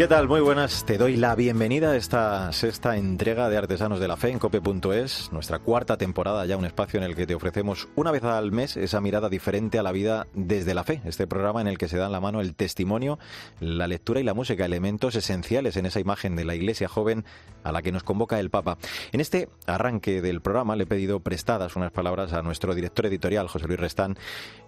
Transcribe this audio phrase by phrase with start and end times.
[0.00, 0.28] ¿Qué tal?
[0.28, 0.86] Muy buenas.
[0.86, 5.30] Te doy la bienvenida a esta sexta entrega de Artesanos de la Fe en cope.es,
[5.30, 8.78] nuestra cuarta temporada, ya un espacio en el que te ofrecemos una vez al mes
[8.78, 11.02] esa mirada diferente a la vida desde la fe.
[11.04, 13.18] Este programa en el que se dan la mano el testimonio,
[13.60, 17.26] la lectura y la música, elementos esenciales en esa imagen de la iglesia joven
[17.62, 18.78] a la que nos convoca el Papa.
[19.12, 23.48] En este arranque del programa le he pedido prestadas unas palabras a nuestro director editorial,
[23.48, 24.16] José Luis Restán,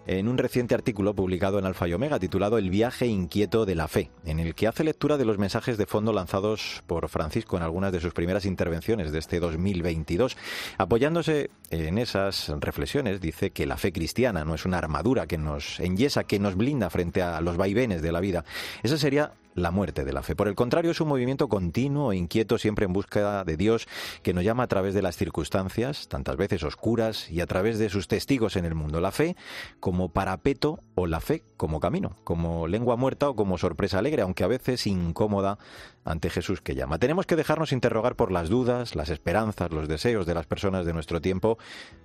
[0.07, 3.89] en un reciente artículo publicado en Alfa y Omega titulado El viaje inquieto de la
[3.89, 7.63] fe, en el que hace lectura de los mensajes de fondo lanzados por Francisco en
[7.63, 10.37] algunas de sus primeras intervenciones de este 2022.
[10.79, 15.81] Apoyándose en esas reflexiones, dice que la fe cristiana no es una armadura que nos
[15.81, 18.45] enyesa, que nos blinda frente a los vaivenes de la vida.
[18.83, 20.35] Esa sería la muerte de la fe.
[20.35, 23.87] Por el contrario, es un movimiento continuo e inquieto, siempre en búsqueda de Dios,
[24.23, 27.89] que nos llama a través de las circunstancias, tantas veces oscuras, y a través de
[27.89, 29.01] sus testigos en el mundo.
[29.01, 29.37] La fe
[29.81, 34.45] como parapeto o la fe como camino, como lengua muerta o como sorpresa alegre, aunque
[34.45, 35.59] a veces incómoda
[36.05, 36.99] ante Jesús que llama.
[36.99, 40.93] Tenemos que dejarnos interrogar por las dudas, las esperanzas, los deseos de las personas de
[40.93, 41.59] nuestro tiempo.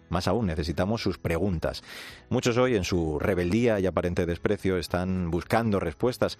[0.09, 1.83] Más aún, necesitamos sus preguntas.
[2.29, 6.37] Muchos hoy, en su rebeldía y aparente desprecio, están buscando respuestas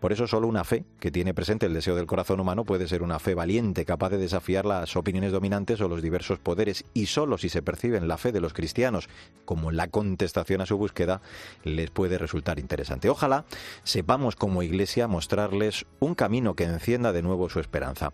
[0.00, 3.02] por eso solo una fe que tiene presente el deseo del corazón humano puede ser
[3.02, 7.38] una fe valiente, capaz de desafiar las opiniones dominantes o los diversos poderes, y solo
[7.38, 9.08] si se percibe en la fe de los cristianos
[9.44, 11.20] como la contestación a su búsqueda,
[11.64, 13.10] les puede resultar interesante.
[13.10, 13.44] Ojalá
[13.84, 18.12] sepamos como iglesia mostrarles un camino que encienda de nuevo su esperanza.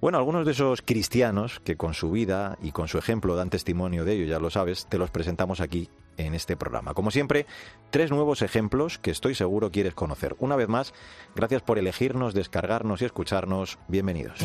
[0.00, 4.04] Bueno, algunos de esos cristianos que con su vida y con su ejemplo dan testimonio
[4.04, 6.92] de ello, ya lo sabes, te los presentamos aquí en este programa.
[6.92, 7.46] Como siempre,
[7.90, 10.36] tres nuevos ejemplos que estoy seguro quieres conocer.
[10.38, 10.92] Una vez más,
[11.34, 13.78] gracias por elegirnos, descargarnos y escucharnos.
[13.88, 14.38] Bienvenidos.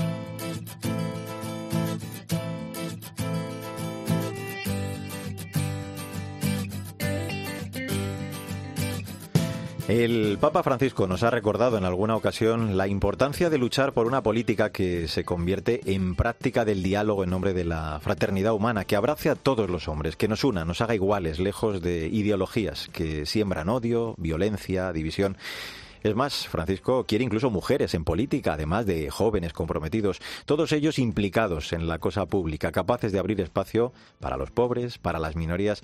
[9.90, 14.24] El Papa Francisco nos ha recordado en alguna ocasión la importancia de luchar por una
[14.24, 18.96] política que se convierte en práctica del diálogo en nombre de la fraternidad humana, que
[18.96, 23.26] abrace a todos los hombres, que nos una, nos haga iguales, lejos de ideologías que
[23.26, 25.36] siembran odio, violencia, división.
[26.02, 31.74] Es más, Francisco quiere incluso mujeres en política, además de jóvenes comprometidos, todos ellos implicados
[31.74, 35.84] en la cosa pública, capaces de abrir espacio para los pobres, para las minorías.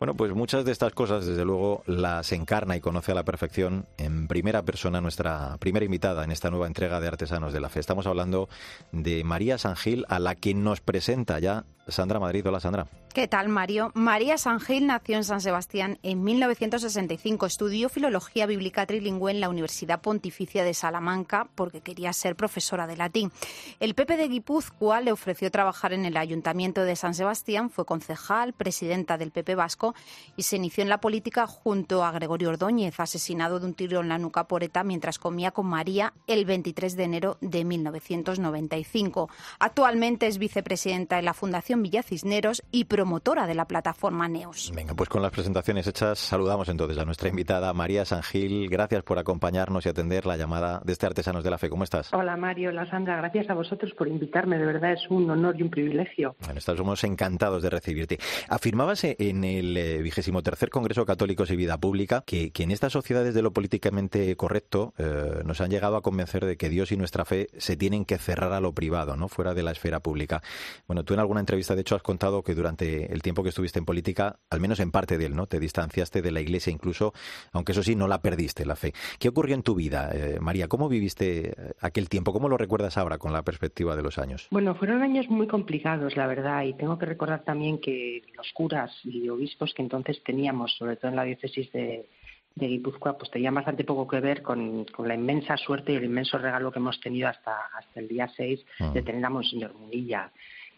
[0.00, 3.84] Bueno, pues muchas de estas cosas, desde luego, las encarna y conoce a la perfección
[3.98, 7.80] en primera persona nuestra primera invitada en esta nueva entrega de Artesanos de la Fe.
[7.80, 8.48] Estamos hablando
[8.92, 12.46] de María Sangil, a la que nos presenta ya Sandra Madrid.
[12.46, 12.86] Hola, Sandra.
[13.12, 13.90] ¿Qué tal, Mario?
[13.94, 17.44] María Sangil nació en San Sebastián en 1965.
[17.44, 22.96] Estudió filología bíblica trilingüe en la Universidad Pontificia de Salamanca porque quería ser profesora de
[22.96, 23.32] latín.
[23.80, 28.52] El Pepe de Guipúzcoa le ofreció trabajar en el Ayuntamiento de San Sebastián, fue concejal,
[28.52, 29.96] presidenta del Pepe Vasco
[30.36, 34.08] y se inició en la política junto a Gregorio Ordóñez, asesinado de un tiro en
[34.08, 39.28] la nuca por ETA mientras comía con María el 23 de enero de 1995.
[39.58, 44.72] Actualmente es vicepresidenta de la Fundación Villa Cisneros y promotora de la plataforma NEOS.
[44.74, 48.68] Venga, pues con las presentaciones hechas, saludamos entonces a nuestra invitada María Sangil.
[48.68, 51.70] Gracias por acompañarnos y atender la llamada de este Artesanos de la Fe.
[51.70, 52.12] ¿Cómo estás?
[52.12, 54.58] Hola Mario, hola Sandra, gracias a vosotros por invitarme.
[54.58, 56.36] De verdad es un honor y un privilegio.
[56.40, 58.18] Bueno, estamos encantados de recibirte.
[58.48, 63.34] Afirmabas en el eh, vigésimo tercer Congreso Católicos y Vida Pública que, en estas sociedades
[63.34, 67.24] de lo políticamente correcto eh, nos han llegado a convencer de que Dios y nuestra
[67.24, 70.42] fe se tienen que cerrar a lo privado, no fuera de la esfera pública.
[70.86, 73.78] Bueno, tú en alguna entrevista de hecho has contado que durante el tiempo que estuviste
[73.78, 75.46] en política, al menos en parte de él, ¿no?
[75.46, 77.12] Te distanciaste de la Iglesia incluso,
[77.52, 78.92] aunque eso sí, no la perdiste, la fe.
[79.18, 80.68] ¿Qué ocurrió en tu vida, eh, María?
[80.68, 82.32] ¿Cómo viviste eh, aquel tiempo?
[82.32, 84.48] ¿Cómo lo recuerdas ahora con la perspectiva de los años?
[84.50, 88.90] Bueno, fueron años muy complicados, la verdad, y tengo que recordar también que los curas
[89.04, 92.08] y obispos que entonces teníamos, sobre todo en la diócesis de,
[92.54, 96.38] de Guipúzcoa, pues tenían bastante poco que ver con, la inmensa suerte y el inmenso
[96.38, 99.04] regalo que hemos tenido hasta, hasta el día 6 de mm.
[99.04, 100.30] tener a Monseñor Munilla.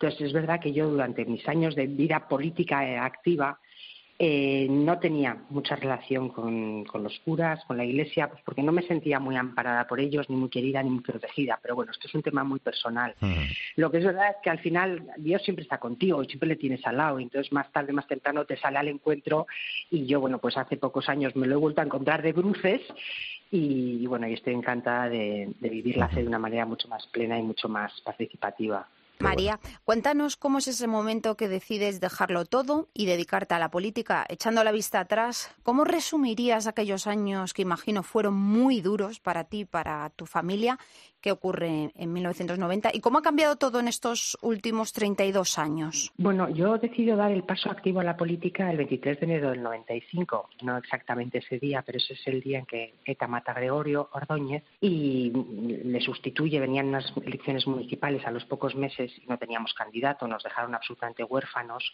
[0.02, 3.60] Entonces, es verdad que yo durante mis años de vida política eh, activa
[4.18, 8.82] eh, no tenía mucha relación con, los curas, con la iglesia, pues porque no me
[8.82, 11.56] sentía muy amparada por ellos, ni muy querida, ni muy protegida.
[11.62, 13.14] Pero bueno, esto es un tema muy personal.
[13.76, 16.56] Lo que es verdad es que al final Dios siempre está contigo y siempre le
[16.56, 17.20] tienes al lado.
[17.20, 19.46] Y entonces más tarde, más temprano te sale al encuentro.
[19.88, 22.80] Y yo, bueno, pues hace pocos años me lo he vuelto a encontrar de bruces.
[23.52, 27.06] Y, bueno, y estoy encantada de, de vivir la fe de una manera mucho más
[27.06, 28.88] plena y mucho más participativa.
[29.18, 34.26] María, cuéntanos cómo es ese momento que decides dejarlo todo y dedicarte a la política.
[34.28, 39.64] Echando la vista atrás, ¿cómo resumirías aquellos años que imagino fueron muy duros para ti,
[39.64, 40.78] para tu familia?
[41.22, 42.90] ¿Qué ocurre en 1990?
[42.92, 46.12] ¿Y cómo ha cambiado todo en estos últimos 32 años?
[46.16, 49.62] Bueno, yo decido dar el paso activo a la política el 23 de enero del
[49.62, 50.50] 95.
[50.62, 54.08] No exactamente ese día, pero ese es el día en que ETA mata a Gregorio
[54.10, 56.58] Ordóñez y le sustituye.
[56.58, 60.26] Venían unas elecciones municipales a los pocos meses y no teníamos candidato.
[60.26, 61.92] Nos dejaron absolutamente huérfanos.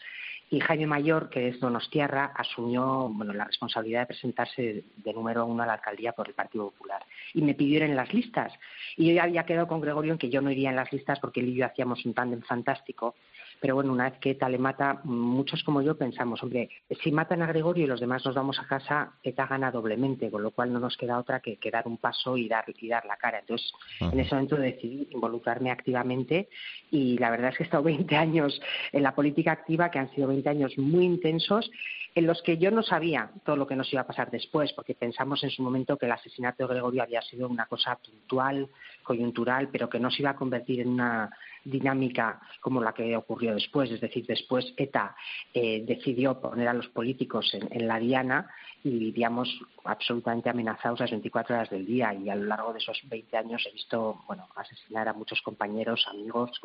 [0.50, 5.66] Y Jaime Mayor, que es donostiarra, asumió la responsabilidad de presentarse de número uno a
[5.66, 7.04] la alcaldía por el Partido Popular.
[7.34, 8.52] Y me pidieron en las listas.
[8.96, 11.20] Y yo ya había quedado con Gregorio en que yo no iría en las listas
[11.20, 13.14] porque él y yo hacíamos un tándem fantástico
[13.60, 16.68] pero bueno, una vez que ETA le mata, muchos como yo pensamos, hombre,
[17.02, 20.42] si matan a Gregorio y los demás nos vamos a casa, ETA gana doblemente, con
[20.42, 23.16] lo cual no nos queda otra que, dar un paso y dar, y dar la
[23.16, 23.40] cara.
[23.40, 26.48] Entonces, en ese momento decidí involucrarme activamente
[26.90, 28.60] y la verdad es que he estado 20 años
[28.92, 31.70] en la política activa, que han sido 20 años muy intensos,
[32.14, 34.94] en los que yo no sabía todo lo que nos iba a pasar después, porque
[34.94, 38.68] pensamos en su momento que el asesinato de Gregorio había sido una cosa puntual,
[39.02, 41.30] coyuntural, pero que no se iba a convertir en una
[41.64, 45.14] dinámica como la que ocurrió después, es decir, después ETA
[45.54, 48.48] eh, decidió poner a los políticos en, la diana
[48.82, 49.48] y vivíamos
[49.84, 53.66] absolutamente amenazados las 24 horas del día y a lo largo de esos 20 años
[53.68, 56.60] he visto bueno asesinar a muchos compañeros, amigos,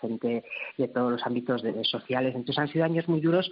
[0.00, 0.44] gente
[0.76, 2.34] de todos los ámbitos sociales.
[2.34, 3.50] Entonces han sido años muy duros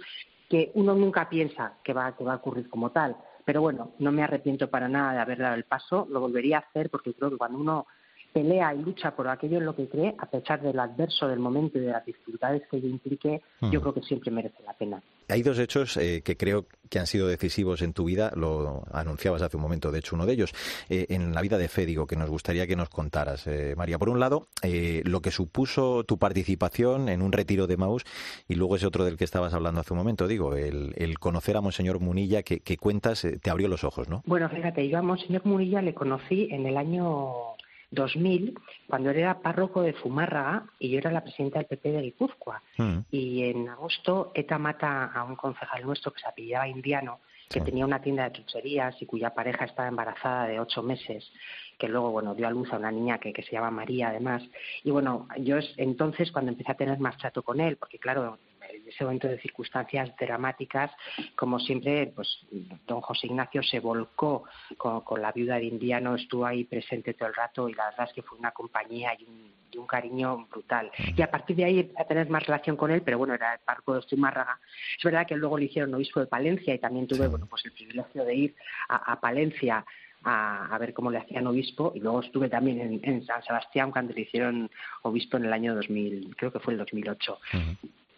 [0.49, 3.15] que uno nunca piensa que va, que va a ocurrir como tal.
[3.45, 6.61] Pero bueno, no me arrepiento para nada de haber dado el paso, lo volvería a
[6.61, 7.87] hacer porque creo que cuando uno
[8.35, 11.77] pelea y lucha por aquello en lo que cree, a pesar del adverso del momento
[11.77, 13.41] y de las dificultades que ello implique,
[13.71, 15.01] yo creo que siempre merece la pena.
[15.29, 19.41] Hay dos hechos eh, que creo que han sido decisivos en tu vida, lo anunciabas
[19.41, 20.51] hace un momento, de hecho, uno de ellos,
[20.89, 23.97] eh, en la vida de fe, digo, que nos gustaría que nos contaras, eh, María.
[23.97, 28.03] Por un lado, lo que supuso tu participación en un retiro de Maús,
[28.49, 31.61] y luego ese otro del que estabas hablando hace un momento, digo, el, conocer a
[31.61, 34.23] Monseñor Munilla, que, que cuentas, te abrió los ojos, ¿no?
[34.25, 37.54] Bueno, fíjate, yo a Monseñor Munilla le conocí en el año
[37.95, 38.53] 2000,
[38.87, 42.61] cuando él era párroco de Zumárraga y yo era la presidenta del PP de Guipúzcoa.
[42.77, 42.99] Mm.
[43.11, 47.19] Y en agosto ETA mata a un concejal nuestro que se apellidaba Indiano,
[47.49, 51.31] que tenía una tienda de chucherías y cuya pareja estaba embarazada de ocho meses,
[51.77, 54.43] que luego, bueno, dio a luz a una niña que, que se llama María, además.
[54.83, 58.37] Y bueno, yo es entonces cuando empecé a tener más trato con él, porque claro,
[58.75, 60.91] en ese momento de circunstancias dramáticas,
[61.35, 62.45] como siempre, pues
[62.85, 64.43] don José Ignacio se volcó
[64.77, 68.13] con, la viuda de Indiano, estuvo ahí presente todo el rato y la verdad es
[68.13, 69.55] que fue una compañía y un,
[69.87, 70.89] cariño brutal.
[71.15, 73.53] Y a partir de ahí empecé a tener más relación con él, pero bueno, era
[73.53, 74.57] el parco de Zumárraga.
[74.97, 77.73] Es verdad que luego le hicieron obispo de Palencia y también tuve, bueno, pues el
[77.73, 78.55] privilegio de ir
[78.87, 79.85] a, Palencia
[80.23, 84.21] a, ver cómo le hacían obispo y luego estuve también en, San Sebastián cuando le
[84.21, 84.71] hicieron
[85.03, 87.37] obispo en el año 2000, creo que fue el 2008.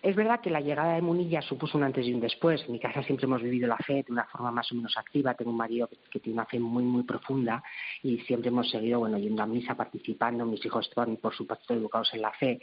[0.01, 2.63] Es verdad que la llegada de Munilla supuso un antes y un después.
[2.65, 5.33] En mi casa siempre hemos vivido la fe de una forma más o menos activa.
[5.33, 7.63] Tengo un marido que, tiene una fe muy, muy profunda
[8.03, 10.45] y siempre hemos seguido, bueno, yendo a misa, participando.
[10.45, 12.59] Mis hijos están, por supuesto, educados en la fe.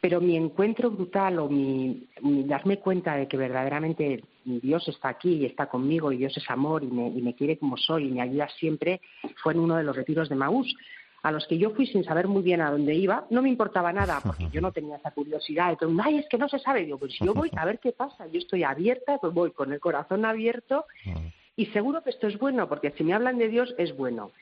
[0.00, 5.44] Pero mi encuentro brutal o mi, darme cuenta de que verdaderamente Dios está aquí y
[5.44, 8.22] está conmigo y Dios es amor y me, y me quiere como soy y me
[8.22, 9.00] ayuda siempre
[9.42, 10.74] fue en uno de los retiros de Maús
[11.22, 13.92] a los que yo fui sin saber muy bien a dónde iba, no me importaba
[13.92, 16.84] nada, porque yo no tenía esa curiosidad de que, ay, es que no se sabe.
[16.84, 19.80] Digo, pues yo voy a ver qué pasa, yo estoy abierta, pues voy con el
[19.80, 20.86] corazón abierto
[21.56, 24.32] y seguro que esto es bueno, porque si me hablan de Dios es bueno.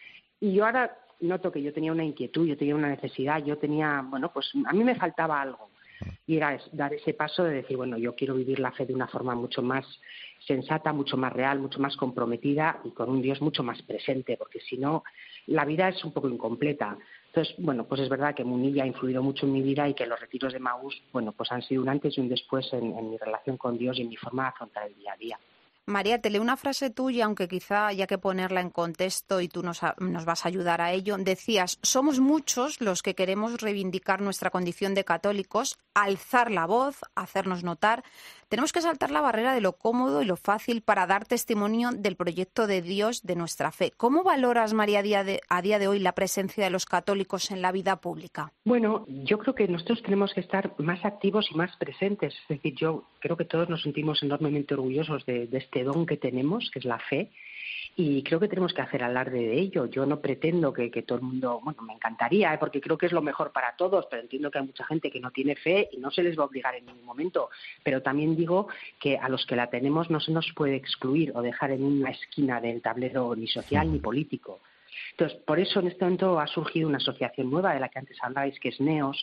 [0.41, 4.03] Y yo ahora noto que yo tenía una inquietud, yo tenía una necesidad, yo tenía,
[4.09, 5.71] bueno, pues a mí me faltaba algo.
[6.27, 9.07] Y era dar ese paso de decir, bueno, yo quiero vivir la fe de una
[9.07, 9.85] forma mucho más
[10.47, 14.61] sensata, mucho más real, mucho más comprometida y con un Dios mucho más presente, porque
[14.61, 15.05] si no,
[15.51, 16.97] la vida es un poco incompleta.
[17.27, 20.07] Entonces, bueno, pues es verdad que Munilla ha influido mucho en mi vida y que
[20.07, 23.11] los retiros de Maús, bueno, pues han sido un antes y un después en, en
[23.11, 25.39] mi relación con Dios y en mi forma de afrontar el día a día.
[25.91, 29.63] María, te leo una frase tuya, aunque quizá haya que ponerla en contexto y tú
[29.63, 31.17] nos, vas a ayudar a ello.
[31.19, 37.65] Decías, somos muchos los que queremos reivindicar nuestra condición de católicos, alzar la voz, hacernos
[37.65, 38.05] notar,
[38.49, 42.17] tenemos que saltar la barrera de lo cómodo y lo fácil para dar testimonio del
[42.17, 43.93] proyecto de Dios de nuestra fe.
[43.97, 47.53] ¿Cómo valoras, María, a día, de, a día de hoy la presencia de los católicos
[47.53, 48.53] en la vida pública?
[48.65, 52.35] Bueno, yo creo que nosotros tenemos que estar más activos y más presentes.
[52.35, 56.71] Es decir, yo creo que todos nos sentimos enormemente orgullosos de este don que tenemos,
[56.71, 57.31] que es la fe
[57.97, 59.87] y creo que tenemos que hacer alarde de ello.
[59.87, 62.59] Yo no pretendo que, todo el mundo, bueno, me encantaría, ¿eh?
[62.59, 65.21] porque creo que es lo mejor para todos, pero entiendo que hay mucha gente que
[65.21, 67.51] no tiene fe y no se les va a obligar en ningún momento.
[67.83, 68.69] Pero también digo
[68.99, 72.11] que a los que la tenemos no se nos puede excluir o dejar en una
[72.11, 74.61] esquina del tablero ni social ni político.
[75.13, 78.17] Entonces, por eso en este momento ha surgido una asociación nueva de la que antes
[78.23, 79.23] hablabais, que es NEOS,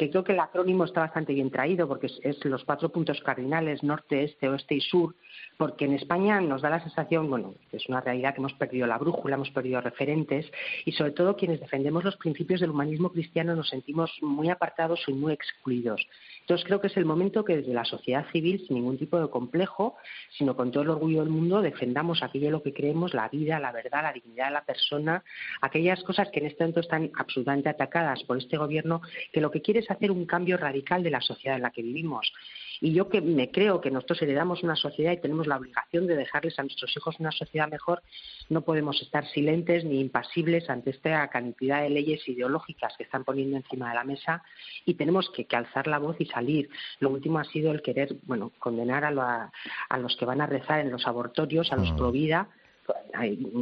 [0.00, 3.82] que creo que el acrónimo está bastante bien traído porque es, los cuatro puntos cardinales,
[3.82, 5.14] norte, este, oeste y sur,
[5.58, 8.96] porque en España nos da la sensación, bueno, es una realidad que hemos perdido la
[8.96, 10.50] brújula, hemos perdido referentes
[10.86, 15.12] y sobre todo quienes defendemos los principios del humanismo cristiano nos sentimos muy apartados y
[15.12, 16.00] muy excluidos.
[16.40, 19.28] Entonces creo que es el momento que desde la sociedad civil, sin ningún tipo de
[19.28, 19.96] complejo,
[20.38, 23.60] sino con todo el orgullo del mundo, defendamos aquello en lo que creemos, la vida,
[23.60, 25.22] la verdad, la dignidad de la persona,
[25.60, 29.60] aquellas cosas que en este momento están absolutamente atacadas por este gobierno, que lo que
[29.60, 32.32] quiere es hacer un cambio radical de la sociedad en la que vivimos.
[32.80, 36.16] Y yo que me creo que nosotros heredamos una sociedad y tenemos la obligación de
[36.16, 38.02] dejarles a nuestros hijos una sociedad mejor,
[38.48, 43.56] no podemos estar silentes ni impasibles ante esta cantidad de leyes ideológicas que están poniendo
[43.56, 44.42] encima de la mesa
[44.86, 46.70] y tenemos que, alzar la voz y salir.
[47.00, 49.52] Lo último ha sido el querer, bueno, condenar a,
[49.88, 51.96] a los que van a rezar en los abortorios, a los mm.
[51.96, 52.48] pro vida,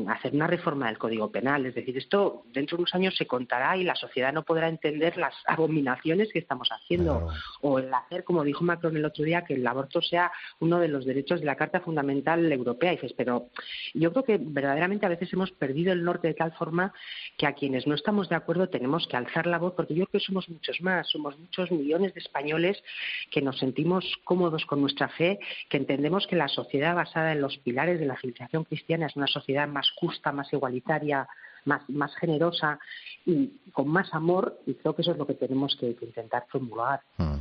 [0.08, 1.66] hacer una reforma del Código Penal.
[1.66, 5.16] Es decir, esto dentro de unos años se contará y la sociedad no podrá entender
[5.16, 7.28] las abominaciones que estamos haciendo.
[7.60, 10.88] O el hacer, como dijo Macron el otro día, que el aborto sea uno de
[10.88, 12.92] los derechos de la Carta Fundamental Europea.
[12.92, 13.48] Y dices, pero
[13.94, 16.92] yo creo que verdaderamente a veces hemos perdido el norte de tal forma
[17.36, 20.20] que a quienes no estamos de acuerdo tenemos que alzar la voz, porque yo creo
[20.20, 22.82] que somos muchos más, somos muchos millones de españoles
[23.30, 27.58] que nos sentimos cómodos con nuestra fe, que entendemos que la sociedad basada en los
[27.58, 31.28] pilares de la civilización cristiana es una sociedad más justa, más igualitaria,
[31.64, 32.78] más, más generosa
[33.26, 37.00] y con más amor, y creo que eso es lo que tenemos que, intentar formular.
[37.18, 37.38] Mm.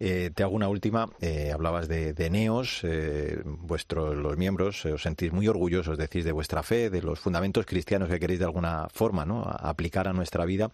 [0.00, 1.08] Eh, te hago una última.
[1.20, 6.62] Eh, hablabas de, Neos, eh, vuestros los miembros os sentís muy orgullosos, decís, de vuestra
[6.62, 9.42] fe, de los fundamentos cristianos que queréis de alguna forma ¿no?
[9.44, 10.70] aplicar a nuestra vida.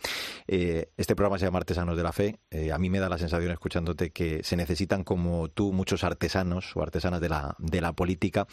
[0.47, 2.39] este programa se llama Artesanos de la Fe.
[2.73, 6.83] a mí me da la sensación, escuchándote, que se necesitan como tú muchos artesanos o
[6.83, 8.47] artesanas de la, de la política.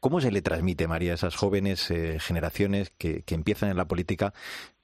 [0.00, 4.32] ¿Cómo se le transmite, María, a esas jóvenes generaciones que, que empiezan en la política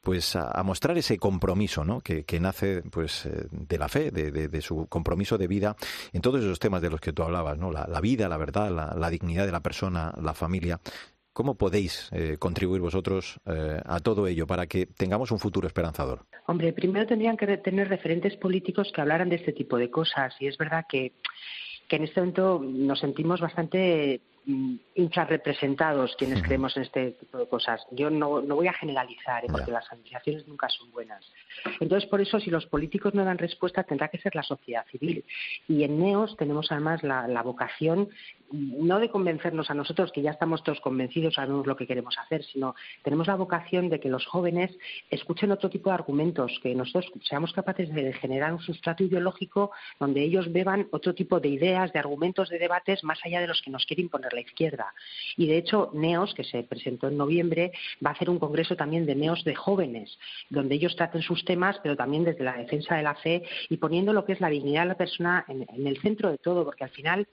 [0.04, 2.00] pues a, mostrar ese compromiso ¿no?
[2.00, 5.74] que, nace pues eh, de la fe, de, su compromiso de vida
[6.12, 7.72] en todos esos temas de los que tú hablabas, ¿no?
[7.72, 10.78] la, vida, la verdad, la, dignidad de la persona, la familia.
[11.32, 16.26] ¿Cómo podéis eh, contribuir vosotros eh, a todo ello para que tengamos un futuro esperanzador?
[16.46, 20.46] Hombre, primero tendrían que tener referentes políticos que hablaran de este tipo de cosas y
[20.46, 21.14] es verdad que,
[21.88, 27.80] que en este momento nos sentimos bastante infrarrepresentados quienes creemos en este tipo de cosas.
[27.90, 29.48] Yo no, no voy a generalizar, ¿eh?
[29.50, 31.24] porque las asociaciones nunca son buenas.
[31.80, 35.24] Entonces, por eso, si los políticos no dan respuesta, tendrá que ser la sociedad civil.
[35.68, 38.10] Y en NEOS tenemos además la, la vocación
[38.54, 42.44] no de convencernos a nosotros, que ya estamos todos convencidos, sabemos lo que queremos hacer,
[42.44, 44.70] sino tenemos la vocación de que los jóvenes
[45.10, 50.22] escuchen otro tipo de argumentos, que nosotros seamos capaces de generar un sustrato ideológico donde
[50.22, 53.70] ellos beban otro tipo de ideas, de argumentos, de debates, más allá de los que
[53.70, 54.92] nos quiere imponer la izquierda.
[55.36, 57.72] Y de hecho, NEOS, que se presentó en noviembre,
[58.04, 60.18] va a hacer un congreso también de NEOS de jóvenes,
[60.50, 64.12] donde ellos traten sus temas, pero también desde la defensa de la fe y poniendo
[64.12, 66.90] lo que es la dignidad de la persona en el centro de todo, porque al
[66.90, 67.26] final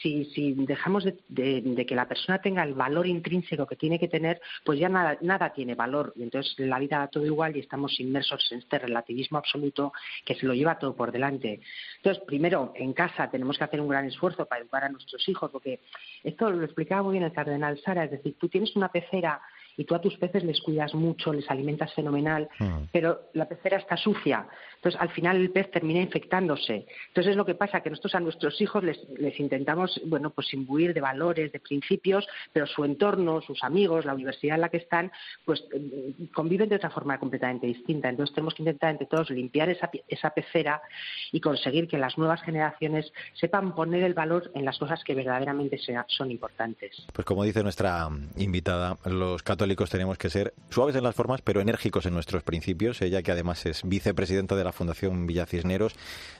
[0.00, 4.40] si, si dejamos de, que la persona tenga el valor intrínseco que tiene que tener,
[4.64, 6.12] pues ya nada, nada tiene valor.
[6.16, 9.92] Y entonces la vida da todo igual y estamos inmersos en este relativismo absoluto
[10.24, 11.60] que se lo lleva todo por delante.
[11.96, 15.50] Entonces, primero, en casa tenemos que hacer un gran esfuerzo para educar a nuestros hijos,
[15.50, 15.80] porque
[16.24, 19.40] esto lo explicaba muy bien el cardenal Sara, es decir, tú tienes una pecera
[19.76, 22.84] y tú a tus peces les cuidas mucho, les alimentas fenomenal, mm.
[22.92, 24.46] pero la pecera está sucia.
[24.76, 26.86] Entonces, al final el pez termina infectándose.
[27.08, 30.52] Entonces, es lo que pasa, que nosotros a nuestros hijos les, les intentamos, bueno, pues
[30.54, 34.78] imbuir de valores, de principios, pero su entorno, sus amigos, la universidad en la que
[34.78, 35.12] están,
[35.44, 38.08] pues eh, conviven de otra forma completamente distinta.
[38.08, 40.82] Entonces, tenemos que intentar entre todos limpiar esa, esa pecera
[41.30, 45.78] y conseguir que las nuevas generaciones sepan poner el valor en las cosas que verdaderamente
[46.08, 47.06] son importantes.
[47.12, 51.60] Pues como dice nuestra invitada, los católicos tenemos que ser suaves en las formas, pero
[51.60, 53.02] enérgicos en nuestros principios.
[53.02, 55.94] Ella, que además es vicepresidenta de la Fundación Villa Cisneros,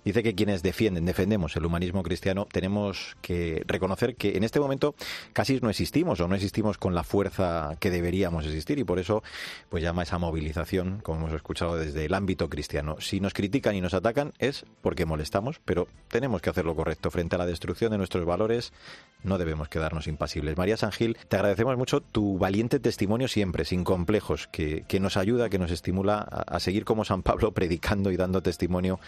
[0.04, 4.94] dice que quienes defienden, defendemos el humanismo cristiano, tenemos que reconocer que en este momento
[5.32, 9.22] casi no existimos o no existimos con la fuerza que deberíamos existir y por eso
[9.68, 12.96] pues llama esa movilización, como hemos escuchado desde el ámbito cristiano.
[13.00, 17.10] Si nos critican y nos atacan es porque molestamos, pero tenemos que hacer lo correcto
[17.10, 18.72] frente a la destrucción de nuestros valores.
[19.22, 20.56] No debemos quedarnos impasibles.
[20.56, 25.58] María Sangil, te agradecemos mucho tu valiente testimonio siempre, sin complejos, que, nos ayuda, que
[25.58, 29.00] nos estimula a seguir como San Pablo predicando y dando testimonio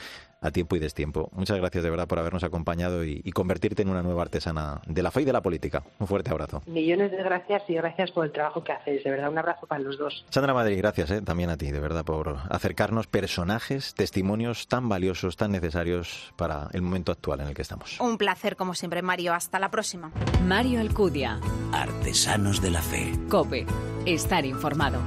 [0.45, 1.31] a tiempo y destiempo.
[1.33, 5.11] Muchas gracias de verdad por habernos acompañado y, convertirte en una nueva artesana de la
[5.11, 5.83] fe y de la política.
[5.99, 6.63] Un fuerte abrazo.
[6.67, 9.03] Millones de gracias y gracias por el trabajo que hacéis.
[9.03, 10.25] De verdad, un abrazo para los dos.
[10.31, 15.37] Sandra Madrid, gracias eh, también a ti, de verdad, por acercarnos personajes, testimonios tan valiosos,
[15.37, 17.99] tan necesarios para el momento actual en el que estamos.
[18.01, 19.35] Un placer, como siempre, Mario.
[19.35, 20.13] Hasta la próxima.
[20.45, 21.41] Mario Alcudia.
[21.73, 23.13] Artesanos de la Fe.
[23.29, 23.67] Cope.
[24.07, 25.01] Estar informado.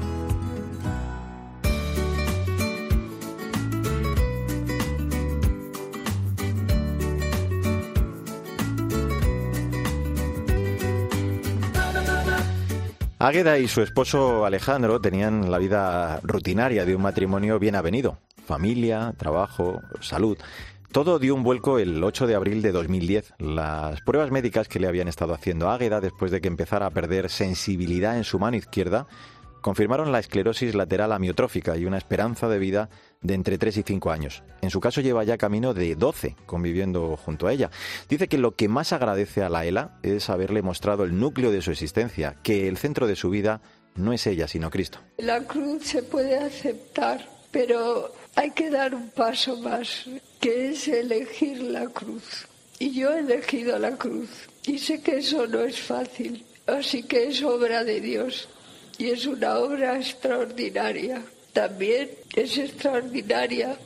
[13.20, 18.20] Águeda y su esposo Alejandro tenían la vida rutinaria de un matrimonio bien avenido.
[18.46, 20.38] Familia, trabajo, salud.
[20.92, 23.34] Todo dio un vuelco el 8 de abril de 2010.
[23.40, 27.32] Las pruebas médicas que le habían estado haciendo Águeda después de que empezara a perder
[27.32, 29.08] sensibilidad en su mano izquierda
[29.68, 34.12] confirmaron la esclerosis lateral amiotrófica y una esperanza de vida de entre 3 y 5
[34.12, 34.42] años.
[34.62, 37.70] En su caso lleva ya camino de 12 conviviendo junto a ella.
[38.08, 41.62] Dice que lo que más agradece a la ELA es haberle mostrado el núcleo de
[41.62, 43.60] su existencia, que el centro de su vida
[43.96, 45.00] no es ella, sino Cristo.
[45.18, 50.06] La cruz se puede aceptar, pero hay que dar un paso más,
[50.40, 52.48] que es elegir la cruz.
[52.80, 54.30] Y yo he elegido la cruz.
[54.66, 58.48] Y sé que eso no es fácil, así que es obra de Dios.
[58.98, 61.22] Y es una obra extraordinaria.
[61.54, 63.78] También es extraordinaria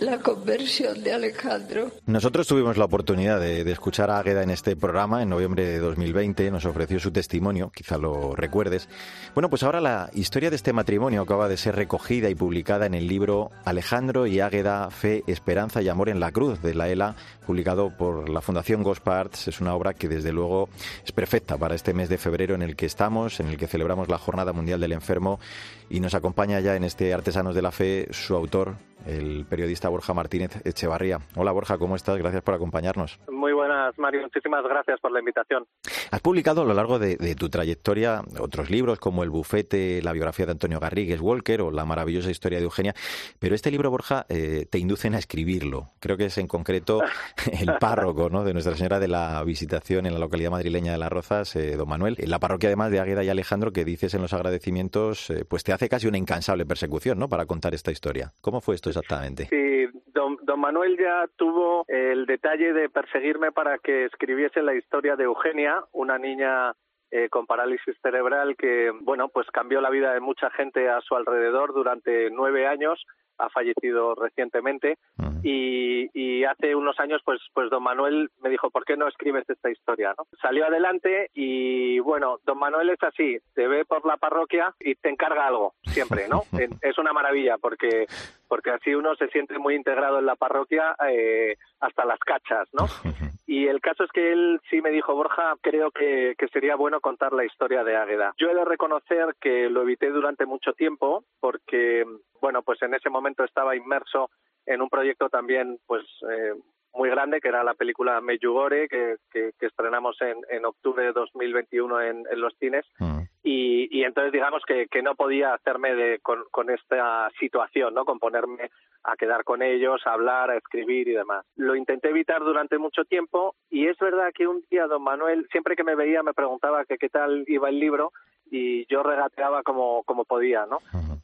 [0.00, 1.90] la conversión de Alejandro.
[2.06, 6.50] Nosotros tuvimos la oportunidad de, escuchar a Águeda en este programa en noviembre de 2020.
[6.50, 8.88] Nos ofreció su testimonio, quizá lo recuerdes.
[9.34, 12.94] Bueno, pues ahora la historia de este matrimonio acaba de ser recogida y publicada en
[12.94, 17.16] el libro Alejandro y Águeda, Fe, Esperanza y Amor en la Cruz de la ELA,
[17.50, 19.48] publicado por la Fundación Gosparts.
[19.48, 20.68] Es una obra que desde luego
[21.04, 24.08] es perfecta para este mes de febrero en el que estamos, en el que celebramos
[24.08, 25.40] la Jornada Mundial del Enfermo
[25.88, 28.76] y nos acompaña ya en este Artesanos de la Fe su autor,
[29.06, 31.18] el periodista Borja Martínez Echevarría.
[31.34, 32.16] Hola Borja, ¿cómo estás?
[32.18, 33.18] Gracias por acompañarnos.
[33.28, 34.22] Muy buenas, Mario.
[34.22, 35.66] Muchísimas gracias por la invitación.
[36.12, 40.46] Has publicado a lo largo de, tu trayectoria otros libros como El Bufete, la biografía
[40.46, 42.94] de Antonio Garrigues Walker o La maravillosa historia de Eugenia,
[43.38, 45.88] pero este libro, Borja, eh, te inducen a escribirlo.
[45.98, 47.00] Creo que es en concreto
[47.60, 48.44] el párroco ¿no?
[48.44, 51.88] de Nuestra Señora de la Visitación en la localidad madrileña de Las Rozas, eh, don
[51.88, 52.16] Manuel.
[52.18, 55.64] En la parroquia, además de Águeda y Alejandro, que dices en los agradecimientos, eh, pues
[55.64, 57.28] te hace casi una incansable persecución ¿no?
[57.28, 58.32] para contar esta historia.
[58.40, 59.46] ¿Cómo fue esto exactamente?
[59.46, 65.16] Sí, don, don Manuel ya tuvo el detalle de perseguirme para que escribiese la historia
[65.16, 66.74] de Eugenia, una niña
[67.12, 71.16] eh, con parálisis cerebral que, bueno, pues cambió la vida de mucha gente a su
[71.16, 73.04] alrededor durante nueve años
[73.40, 74.98] ha fallecido recientemente
[75.42, 79.48] y, y, hace unos años pues pues don Manuel me dijo ¿por qué no escribes
[79.48, 80.14] esta historia?
[80.16, 80.26] ¿no?
[80.40, 85.08] Salió adelante y bueno don Manuel es así te ve por la parroquia y te
[85.08, 86.42] encarga algo siempre ¿no?
[86.82, 88.06] es una maravilla porque
[88.50, 92.86] porque así uno se siente muy integrado en la parroquia eh, hasta las cachas, ¿no?
[93.46, 97.00] Y el caso es que él sí me dijo, Borja, creo que, que, sería bueno
[97.00, 98.32] contar la historia de Águeda.
[98.38, 102.04] Yo he de reconocer que lo evité durante mucho tiempo porque,
[102.40, 104.30] bueno, pues en ese momento estaba inmerso
[104.66, 106.54] en un proyecto también, pues, eh,
[106.92, 112.00] muy grande, que era la película Meyugore, que, que, estrenamos en, en, octubre de 2021
[112.00, 112.84] en, en los cines.
[112.98, 113.20] Mm.
[113.42, 118.04] Y, y, entonces digamos que, que no podía hacerme de, con, con, esta situación, ¿no?
[118.04, 118.70] Con ponerme
[119.04, 121.46] a quedar con ellos, a hablar, a escribir y demás.
[121.56, 125.76] Lo intenté evitar durante mucho tiempo y es verdad que un día don Manuel, siempre
[125.76, 128.12] que me veía, me preguntaba que qué tal iba el libro
[128.50, 130.78] y yo regateaba como, como podía, ¿no?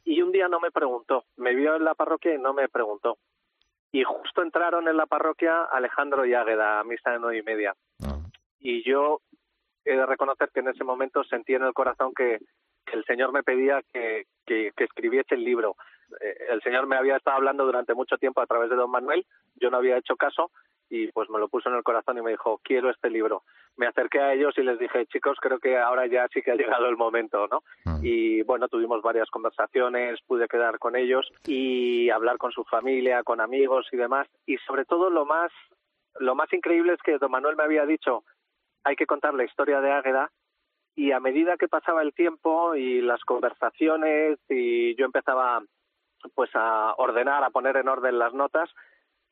[0.07, 3.17] Y un día no me preguntó, me vio en la parroquia y no me preguntó
[3.91, 7.75] y justo entraron en la parroquia Alejandro y Águeda a misa de nueve y media.
[8.03, 8.19] Ah.
[8.59, 9.21] Y yo
[9.85, 12.39] he de reconocer que en ese momento sentí en el corazón que,
[12.93, 15.75] el Señor me pedía que, que, escribiese el libro.
[16.21, 19.25] Eh, el Señor me había estado hablando durante mucho tiempo a través de don Manuel,
[19.55, 20.51] yo no había hecho caso
[20.89, 23.43] y pues me lo puso en el corazón y me dijo, quiero este libro.
[23.75, 26.55] Me acerqué a ellos y les dije, chicos, creo que ahora ya sí que ha
[26.55, 27.63] llegado el momento, ¿no?
[27.85, 27.99] Mm.
[28.03, 33.41] Y bueno, tuvimos varias conversaciones, pude quedar con ellos y hablar con su familia, con
[33.41, 34.27] amigos y demás.
[34.45, 35.51] Y sobre todo lo más,
[36.19, 38.23] lo más increíble es que don Manuel me había dicho,
[38.83, 40.31] hay que contar la historia de Águeda
[40.95, 45.61] y a medida que pasaba el tiempo y las conversaciones y yo empezaba
[46.33, 48.69] pues a ordenar, a poner en orden las notas,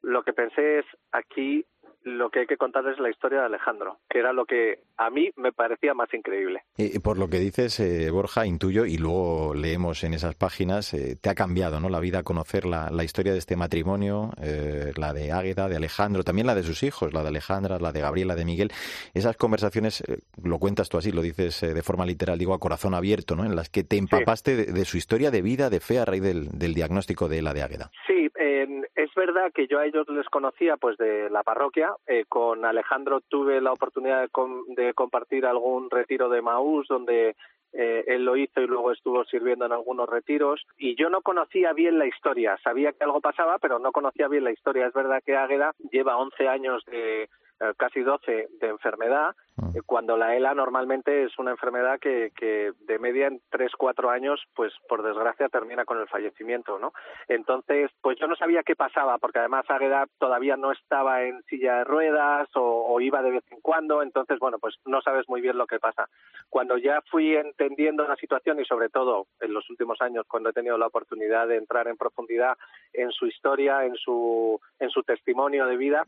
[0.05, 1.65] lo que pensé es aquí
[2.05, 5.09] lo que hay que contar es la historia de Alejandro, que era lo que a
[5.09, 6.61] mí me parecía más increíble.
[6.77, 11.15] Y por lo que dices, eh, Borja, intuyo, y luego leemos en esas páginas, eh,
[11.19, 11.89] te ha cambiado ¿no?
[11.89, 16.45] la vida conocer la, historia de este matrimonio, eh, la de Águeda, de Alejandro, también
[16.45, 18.71] la de sus hijos, la de Alejandra, la de Gabriela, de Miguel.
[19.15, 20.03] Esas conversaciones,
[20.43, 23.45] lo cuentas tú así, lo dices de forma literal, digo a corazón abierto, ¿no?
[23.45, 26.73] en las que te empapaste de, su historia de vida, de fe a raíz del,
[26.75, 27.89] diagnóstico de la de Águeda.
[28.05, 28.69] Sí, es
[29.15, 33.61] verdad que yo a ellos les conocía pues de la parroquia, eh, con Alejandro tuve
[33.61, 34.27] la oportunidad
[34.67, 37.35] de, compartir algún retiro de Maús donde
[37.73, 40.65] eh, él lo hizo y luego estuvo sirviendo en algunos retiros.
[40.77, 44.43] Y yo no conocía bien la historia, sabía que algo pasaba pero no conocía bien
[44.43, 44.87] la historia.
[44.87, 47.29] Es verdad que Águeda lleva 11 años de,
[47.77, 49.77] casi 12 de enfermedad, Mm.
[49.77, 54.09] eh, cuando la ELA normalmente es una enfermedad que, que de media en 3, 4
[54.09, 56.91] años, pues por desgracia termina con el fallecimiento, ¿no?
[57.29, 61.77] Entonces, pues yo no sabía qué pasaba, porque además Águeda todavía no estaba en silla
[61.77, 65.39] de ruedas o, o iba de vez en cuando, entonces, bueno, pues no sabes muy
[65.39, 66.09] bien lo que pasa.
[66.49, 70.53] Cuando ya fui entendiendo la situación y sobre todo en los últimos años, cuando he
[70.53, 72.57] tenido la oportunidad de entrar en profundidad
[72.91, 76.05] en su historia, en su, en su testimonio de vida,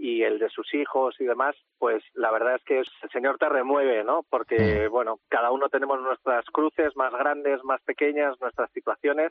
[0.00, 3.50] y el de sus hijos y demás, pues la verdad es que el Señor te
[3.50, 4.24] remueve, ¿no?
[4.30, 9.30] Porque, bueno, cada uno tenemos nuestras cruces más grandes, más pequeñas, nuestras situaciones,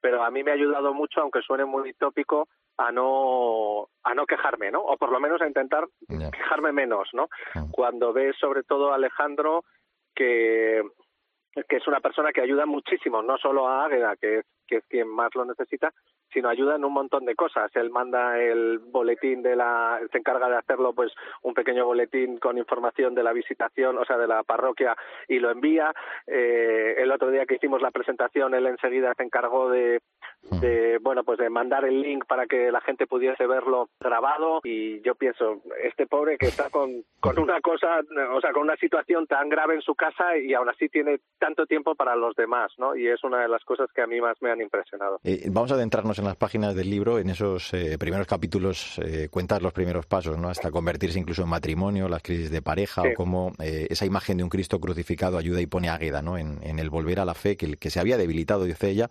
[0.00, 4.26] pero a mí me ha ayudado mucho, aunque suene muy tópico, a no a no
[4.26, 4.80] quejarme, ¿no?
[4.80, 7.28] O por lo menos a intentar quejarme menos, ¿no?
[7.54, 7.70] Mm.
[7.70, 9.64] Cuando ves sobre todo a Alejandro
[10.16, 10.82] que
[11.68, 14.84] que es una persona que ayuda muchísimo, no solo a Águeda, que es, que es
[14.88, 15.92] quien más lo necesita,
[16.32, 17.70] sino ayuda en un montón de cosas.
[17.74, 21.12] Él manda el boletín de la, se encarga de hacerlo, pues,
[21.42, 24.96] un pequeño boletín con información de la visitación, o sea, de la parroquia,
[25.28, 25.92] y lo envía.
[26.26, 30.00] Eh, el otro día que hicimos la presentación, él enseguida se encargó de,
[30.60, 34.60] de, bueno, pues de mandar el link para que la gente pudiese verlo grabado.
[34.64, 38.00] Y yo pienso, este pobre que está con, con una cosa,
[38.34, 41.66] o sea, con una situación tan grave en su casa y aún así tiene tanto
[41.66, 42.96] tiempo para los demás, ¿no?
[42.96, 45.18] Y es una de las cosas que a mí más me han impresionado.
[45.24, 49.28] Eh, vamos a adentrarnos en las páginas del libro, en esos eh, primeros capítulos, eh,
[49.30, 50.48] cuentas los primeros pasos, ¿no?
[50.48, 53.08] Hasta convertirse incluso en matrimonio, las crisis de pareja, Sí.
[53.12, 56.38] o cómo eh, esa imagen de un Cristo crucificado ayuda y pone águeda, ¿no?
[56.38, 59.10] En, en el volver a la fe que, que se había debilitado, dice ella,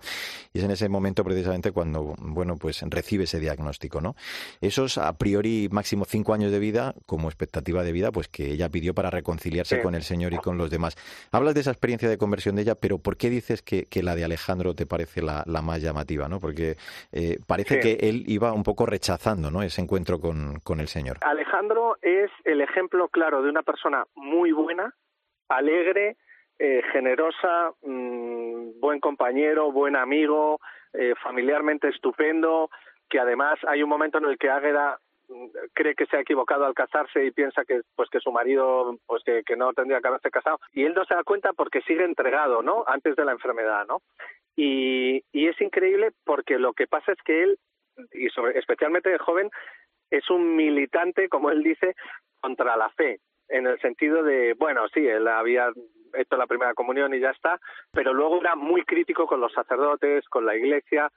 [0.53, 4.15] y es en ese momento precisamente cuando, bueno, pues recibe ese diagnóstico, ¿no?
[4.61, 8.69] Esos a priori máximo cinco años de vida, como expectativa de vida, pues que ella
[8.69, 9.81] pidió para reconciliarse Sí.
[9.81, 10.95] con el Señor y con los demás.
[11.31, 14.15] Hablas de esa experiencia de conversión de ella, pero ¿por qué dices que, que la
[14.15, 16.39] de Alejandro te parece la, la más llamativa, ¿no?
[16.39, 16.77] Porque
[17.11, 17.79] eh, parece Sí.
[17.97, 19.61] que él iba un poco rechazando, ¿no?
[19.61, 21.17] Ese encuentro con, con el Señor.
[21.21, 24.93] Alejandro es el ejemplo claro de una persona muy buena,
[25.49, 26.17] alegre,
[26.59, 30.59] eh, generosa, mm, buen compañero, buen amigo,
[30.93, 32.69] eh, familiarmente estupendo,
[33.09, 34.99] que además hay un momento en el que Águeda
[35.73, 39.23] cree que se ha equivocado al casarse y piensa que pues que su marido pues
[39.23, 40.59] que, no tendría que haberse casado.
[40.73, 44.01] Y él no se da cuenta porque sigue entregado no antes de la enfermedad no
[44.55, 47.59] y, y es increíble porque lo que pasa es que él
[48.13, 49.49] y sobre- especialmente de joven
[50.09, 51.95] es un militante como él dice
[52.39, 55.69] contra la fe en el sentido de bueno sí él había
[56.13, 57.59] hecho la primera comunión y ya está
[57.91, 61.11] pero luego era muy crítico con los sacerdotes con la iglesia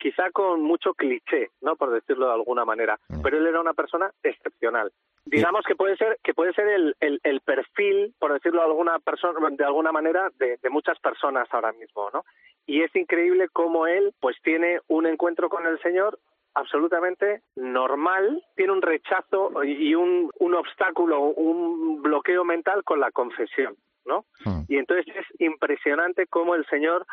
[0.00, 1.76] quizá con mucho cliché, ¿no?
[1.76, 2.98] Por decirlo de alguna manera.
[3.08, 3.22] Mm.
[3.22, 4.90] Pero él era una persona excepcional.
[5.26, 8.98] Digamos que puede ser que puede ser el, el, el perfil, por decirlo de alguna
[8.98, 12.24] persona, de alguna manera, de, de muchas personas ahora mismo, ¿no?
[12.66, 16.18] Y es increíble cómo él, pues, tiene un encuentro con el Señor
[16.54, 23.10] absolutamente normal, tiene un rechazo y y un, un obstáculo, un bloqueo mental con la
[23.10, 24.24] confesión, ¿no?
[24.44, 24.62] Mm.
[24.68, 27.06] Y entonces es impresionante cómo el Señor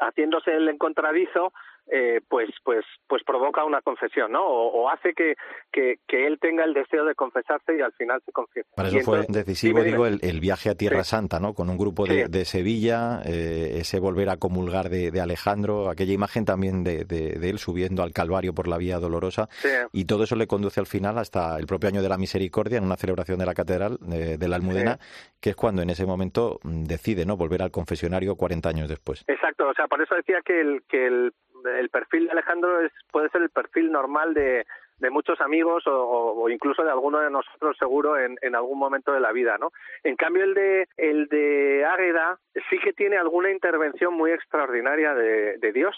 [0.00, 1.52] haciéndose el encontradizo,
[1.90, 4.44] eh, pues, pues, pues provoca una confesión, ¿no?
[4.46, 5.34] O, o hace que,
[5.72, 8.68] que, que él tenga el deseo de confesarse y al final se confiese.
[8.74, 11.10] Para eso fue decisivo, dime, digo, el, el viaje a Tierra Sí.
[11.10, 11.54] Santa, ¿no?
[11.54, 12.30] Con un grupo de, Sí.
[12.30, 17.32] de Sevilla, eh, ese volver a comulgar de, de Alejandro, aquella imagen también de, de-
[17.50, 19.48] él subiendo al Calvario por la Vía Dolorosa.
[19.60, 19.68] Sí.
[19.92, 22.84] Y todo eso le conduce al final hasta el propio año de la Misericordia, en
[22.84, 24.98] una celebración de la Catedral de, de la Almudena,
[25.40, 27.36] que es cuando en ese momento mm, decide, ¿no?
[27.36, 29.24] Volver al confesionario 40 años después.
[29.26, 31.32] Exacto, o sea, por eso decía que el, que el,
[31.64, 34.64] el perfil de Alejandro es, puede ser el perfil normal de,
[34.98, 38.78] de muchos amigos o, o- o incluso de alguno de nosotros seguro en, en algún
[38.78, 39.70] momento de la vida, ¿no?
[40.04, 42.38] En cambio el de el de Águeda
[42.70, 45.96] sí que tiene alguna intervención muy extraordinaria de, de Dios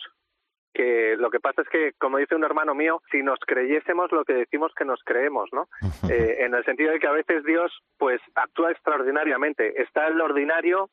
[0.72, 4.24] que lo que pasa es que, como dice un hermano mío, si nos creyésemos lo
[4.24, 5.68] que decimos que nos creemos, ¿no?
[6.10, 9.80] Eh, en el sentido de que a veces Dios, pues, actúa extraordinariamente.
[9.80, 10.90] Está en lo ordinario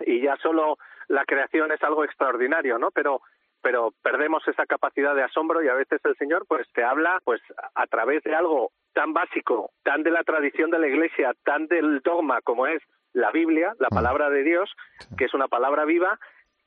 [0.00, 0.78] y ya solo
[1.08, 2.90] la creación es algo extraordinario, ¿no?
[2.90, 3.20] Pero
[3.62, 7.40] pero perdemos esa capacidad de asombro y a veces el Señor pues te habla pues
[7.74, 12.00] a través de algo tan básico, tan de la tradición de la Iglesia, tan del
[12.00, 14.70] dogma como es la Biblia, la palabra de Dios,
[15.16, 16.18] que es una palabra viva,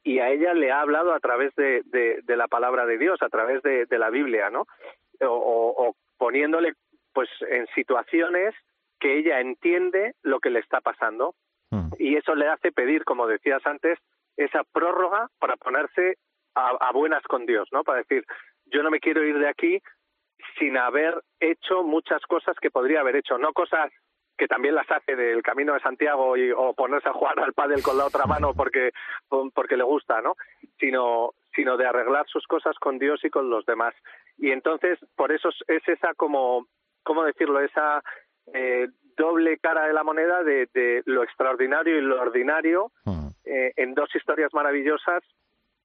[0.04, 3.21] y a ella le ha hablado a través de, de, de la palabra de Dios,
[3.21, 4.65] a través de, de la Biblia, ¿no?
[5.21, 6.73] O, o- o poniéndole
[7.13, 8.56] pues en situaciones
[8.99, 11.36] que ella entiende lo que le está pasando
[11.73, 11.91] Mm.
[11.99, 13.97] y eso le hace pedir, como decías antes,
[14.36, 16.17] esa prórroga para ponerse
[16.55, 17.83] a, a buenas con Dios, ¿no?
[17.83, 18.25] Para decir,
[18.65, 19.81] yo no me quiero ir de aquí
[20.59, 23.91] sin haber hecho muchas cosas que podría haber hecho, no cosas
[24.37, 27.83] que también las hace del Camino de Santiago y, o ponerse a jugar al pádel
[27.83, 28.89] con la otra mano porque
[29.53, 30.35] porque le gusta, ¿no?
[30.79, 33.93] Sino sino de arreglar sus cosas con Dios y con los demás.
[34.37, 36.65] Y entonces, por eso es- es esa como,
[37.03, 37.59] ¿cómo decirlo?
[37.59, 38.01] Esa
[38.53, 38.87] eh,
[39.17, 43.27] doble cara de la moneda de, lo extraordinario y lo ordinario mm.
[43.45, 45.21] eh, en dos historias maravillosas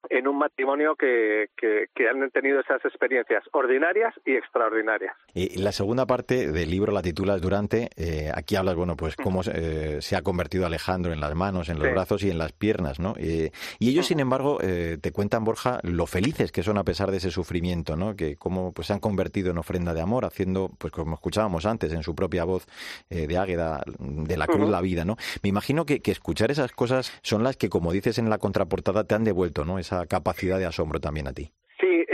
[0.09, 5.13] en un matrimonio que, que, han tenido esas experiencias ordinarias y extraordinarias.
[5.33, 7.89] Y la segunda parte del libro la titulas Durante.
[7.95, 11.79] Eh, aquí hablas, bueno, pues cómo eh, se ha convertido Alejandro en las manos, en
[11.79, 13.15] los brazos y en las piernas, ¿no?
[13.17, 17.17] Eh, y ellos, sin embargo, te cuentan, Borja, lo felices que son a pesar de
[17.17, 18.15] ese sufrimiento, ¿no?
[18.15, 21.91] Que cómo pues, se han convertido en ofrenda de amor, haciendo, pues como escuchábamos antes,
[21.93, 22.65] en su propia voz
[23.09, 25.17] de Águeda, de la cruz la vida, ¿no?
[25.43, 29.03] Me imagino que, que escuchar esas cosas son las que, como dices en la contraportada,
[29.03, 29.79] te han devuelto, ¿no?
[29.79, 31.51] Esa capacidad de asombro también a ti.
[31.79, 32.05] Sí,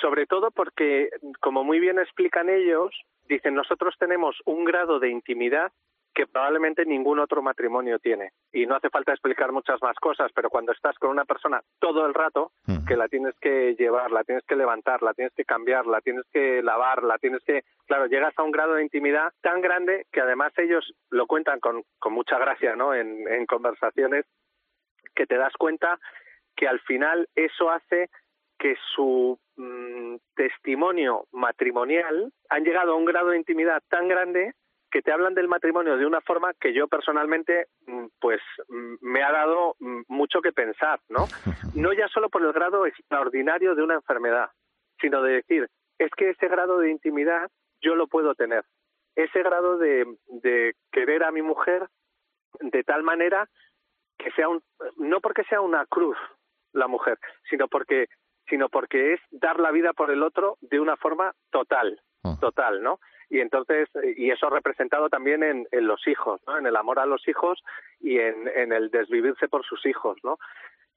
[0.00, 1.08] sobre todo porque,
[1.40, 2.90] como muy bien explican ellos,
[3.28, 5.72] dicen nosotros tenemos un grado de intimidad
[6.14, 8.32] que probablemente ningún otro matrimonio tiene.
[8.52, 12.04] Y no hace falta explicar muchas más cosas, pero cuando estás con una persona todo
[12.06, 12.52] el rato,
[12.86, 16.24] que la tienes que llevar, la tienes que levantar, la tienes que cambiar, la tienes
[16.32, 17.62] que lavar, la tienes que...
[17.86, 21.84] Claro, llegas a un grado de intimidad tan grande que además ellos lo cuentan con,
[21.98, 22.92] con mucha gracia, ¿no?
[22.92, 24.26] En, en conversaciones,
[25.14, 25.98] que te das cuenta
[26.56, 28.10] que al final eso hace
[28.58, 34.52] que su mm, testimonio matrimonial han llegado a un grado de intimidad tan grande
[34.90, 39.22] que te hablan del matrimonio de una forma que yo personalmente mm, pues mm, me
[39.22, 39.76] ha dado
[40.08, 41.26] mucho que pensar, ¿no?
[41.74, 44.50] No ya solo por el grado extraordinario de una enfermedad,
[45.00, 47.48] sino de decir, es que ese grado de intimidad
[47.80, 48.64] yo lo puedo tener.
[49.14, 51.86] Ese grado de, de querer a mi mujer
[52.60, 53.48] de tal manera
[54.18, 54.62] que sea un,
[54.96, 56.18] no porque sea una cruz,
[56.72, 58.06] la mujer, sino porque
[58.48, 62.36] sino porque es dar la vida por el otro de una forma total, ah.
[62.40, 62.98] total, ¿no?
[63.28, 66.58] Y entonces, y eso representado también en, en los hijos, ¿no?
[66.58, 67.62] En el amor a los hijos
[68.00, 70.36] y en, en el desvivirse por sus hijos, ¿no?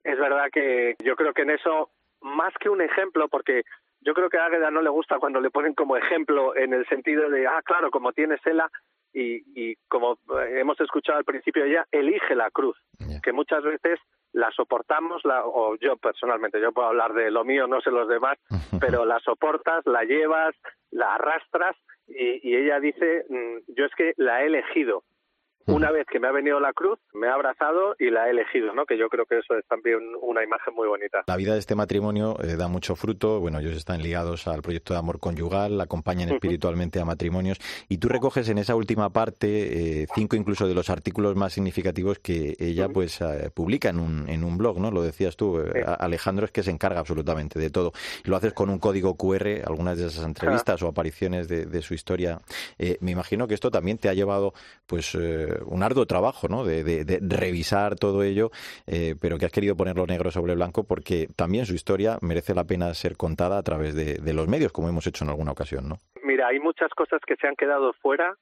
[0.02, 3.62] Es verdad que yo creo que en eso, más que un ejemplo, porque
[4.00, 6.86] yo creo que a Águeda no le gusta cuando le ponen como ejemplo en el
[6.88, 8.68] sentido de, ah, claro, como tiene Sela,
[9.12, 10.18] y, y como
[10.50, 12.76] hemos escuchado al principio ella, elige la cruz,
[13.22, 14.00] que muchas veces
[14.34, 18.08] la soportamos, la, o yo personalmente, yo puedo hablar de lo mío, no sé los
[18.08, 18.36] demás,
[18.80, 20.54] pero la soportas, la llevas,
[20.90, 25.04] la arrastras y, y ella dice, mm, yo es que la he elegido,
[25.66, 28.74] una vez que me ha venido la cruz, me ha abrazado y la he elegido,
[28.74, 28.84] ¿no?
[28.84, 31.22] Que yo creo que eso es también una imagen muy bonita.
[31.26, 33.40] La vida de este matrimonio eh, da mucho fruto.
[33.40, 37.58] Bueno, ellos están ligados al proyecto de amor conyugal, acompañan espiritualmente a matrimonios.
[37.88, 42.18] Y tú recoges en esa última parte eh, cinco incluso de los artículos más significativos
[42.18, 44.90] que ella pues eh, publica en un, en un blog, ¿no?
[44.90, 45.62] Lo decías tú,
[45.98, 47.92] Alejandro, es que se encarga absolutamente de todo.
[48.24, 51.94] Lo haces con un código QR, algunas de esas entrevistas o apariciones de, de su
[51.94, 52.40] historia.
[53.00, 54.52] me imagino que esto también te ha llevado
[54.86, 55.16] pues
[55.66, 56.64] un arduo trabajo, ¿no?
[56.64, 58.50] De, revisar todo ello,
[58.86, 62.64] eh, pero que has querido ponerlo negro sobre blanco porque también su historia merece la
[62.64, 65.96] pena ser contada a través de, los medios, como hemos hecho en alguna ocasión, ¿no?
[66.24, 68.34] Mira, hay muchas cosas que se han quedado fuera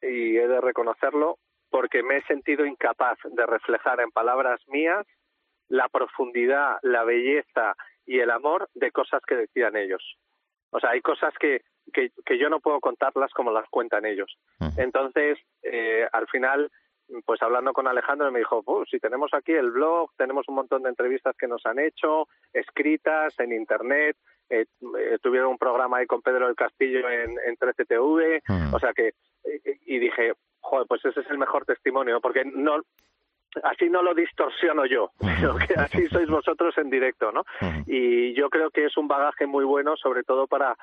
[0.00, 1.38] y he de reconocerlo
[1.70, 5.06] porque me he sentido incapaz de reflejar en palabras mías
[5.68, 7.74] la profundidad, la belleza
[8.06, 10.02] y el amor de cosas que decían ellos.
[10.70, 14.36] O sea, hay cosas que, que, que yo no puedo contarlas como las cuentan ellos.
[14.76, 16.70] Entonces, eh, al final,
[17.24, 20.82] pues hablando con Alejandro me dijo, pues si tenemos aquí el blog, tenemos un montón
[20.82, 24.16] de entrevistas que nos han hecho, escritas en internet,
[24.48, 24.66] eh,
[24.98, 29.12] eh, tuvieron un programa ahí con Pedro del Castillo en, en 13TV, o sea que,
[29.86, 32.80] y dije, joder, pues ese es el mejor testimonio, porque no,
[33.62, 37.44] así no lo distorsiono yo, sino que así sois vosotros en directo, ¿no?
[37.86, 40.76] Y yo creo que es un bagaje muy bueno, sobre todo para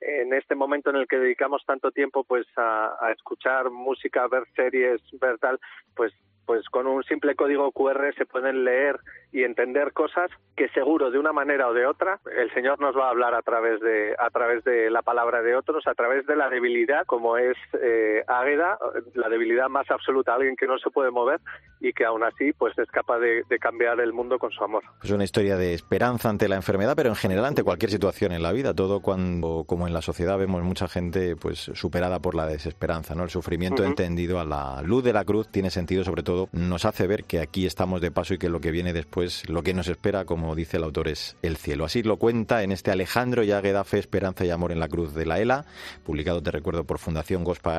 [0.00, 5.00] en este momento en el que dedicamos tanto tiempo pues a, escuchar música, ver series,
[5.20, 5.60] ver tal,
[5.94, 6.12] pues
[6.46, 8.98] pues con un simple código QR se pueden leer
[9.32, 13.06] y entender cosas que seguro de una manera o de otra el Señor nos va
[13.06, 16.36] a hablar a través de a través de la palabra de otros, a través de
[16.36, 18.78] la debilidad como es eh, Águeda,
[19.14, 21.40] la debilidad más absoluta, alguien que no se puede mover
[21.80, 24.82] y que aún así pues es capaz de, cambiar el mundo con su amor.
[25.02, 28.42] Es una historia de esperanza ante la enfermedad, pero en general ante cualquier situación en
[28.42, 32.46] la vida, todo cuando como en la sociedad vemos mucha gente pues superada por la
[32.46, 33.24] desesperanza, ¿no?
[33.24, 37.06] El sufrimiento entendido a la luz de la cruz tiene sentido sobre todo nos hace
[37.06, 39.88] ver que aquí estamos de paso y que lo que viene después, lo que nos
[39.88, 41.84] espera, como dice el autor, es el cielo.
[41.84, 45.26] Así lo cuenta en este Alejandro Yagueda Fe, Esperanza y Amor en la Cruz de
[45.26, 45.64] la ELA,
[46.04, 47.70] publicado, te recuerdo, por Fundación Gospa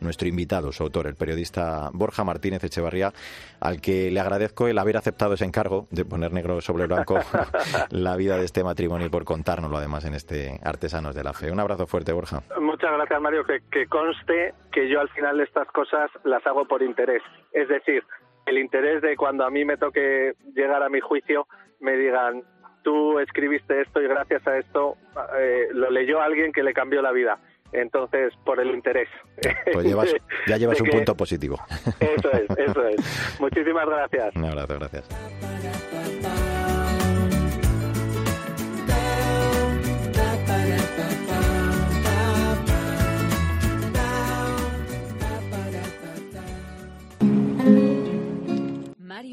[0.00, 3.12] nuestro invitado, su autor, el periodista Borja Martínez Echevarría,
[3.60, 7.18] al que le agradezco el haber aceptado ese encargo de poner negro sobre blanco
[7.90, 11.50] la vida de este matrimonio y por contárnoslo además en este Artesanos de la Fe.
[11.50, 12.42] Un abrazo fuerte, Borja.
[12.60, 13.44] Muchas gracias, Mario.
[13.44, 17.22] Que, que conste que yo al final de estas cosas las hago por interés.
[17.52, 18.04] Es decir,
[18.46, 21.46] el interés de cuando a mí me toque llegar a mi juicio,
[21.80, 22.42] me digan,
[22.82, 24.96] tú escribiste esto y gracias a esto
[25.38, 27.38] eh, lo leyó alguien que le cambió la vida.
[27.72, 29.08] entonces por el interés.
[29.72, 29.86] Pues
[30.46, 31.58] ya llevas un punto positivo.
[32.00, 33.36] Eso es, eso es.
[33.40, 34.36] Muchísimas gracias.
[34.36, 36.03] Un abrazo, gracias.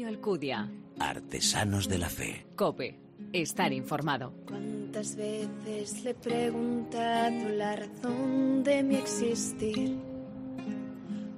[0.00, 0.70] Alcudia.
[0.98, 2.46] Artesanos de la Fe.
[2.56, 2.98] Cope.
[3.32, 4.32] Estar informado.
[4.46, 9.96] ¿Cuántas veces le he preguntado la razón de mi existir?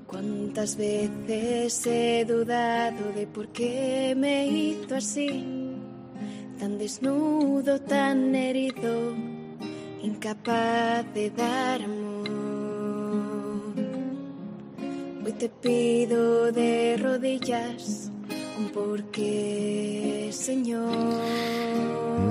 [0.06, 5.44] ¿Cuántas veces he dudado de por qué me hizo así?
[6.58, 9.14] Tan desnudo, tan herido,
[10.02, 12.28] incapaz de dar amor.
[15.24, 18.12] Hoy te pido de rodillas
[18.72, 20.92] ¿Por qué, Señor?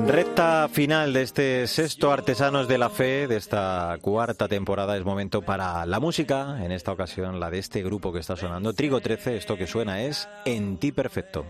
[0.08, 5.42] Recta final de este sexto Artesanos de la Fe, de esta cuarta temporada, es momento
[5.42, 9.38] para la música, en esta ocasión la de este grupo que está sonando, Trigo 13,
[9.38, 11.46] esto que suena es En ti perfecto.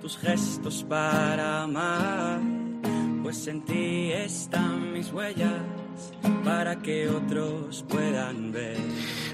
[0.00, 2.40] Tus gestos para amar,
[3.22, 5.52] pues en ti están mis huellas,
[6.44, 8.76] para que otros puedan ver.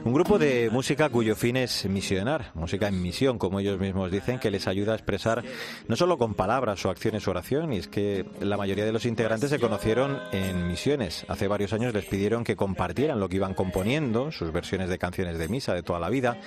[0.04, 4.38] Un grupo de música cuyo fin es misionar, música en misión, como ellos mismos dicen,
[4.38, 5.44] que les ayuda a expresar
[5.88, 9.04] no solo con palabras o acciones o oración, y es que la mayoría de los
[9.04, 11.26] integrantes se conocieron en misiones.
[11.28, 15.38] Hace varios años les pidieron que compartieran lo que iban componiendo, sus versiones de canciones
[15.38, 16.38] de misa de toda la vida,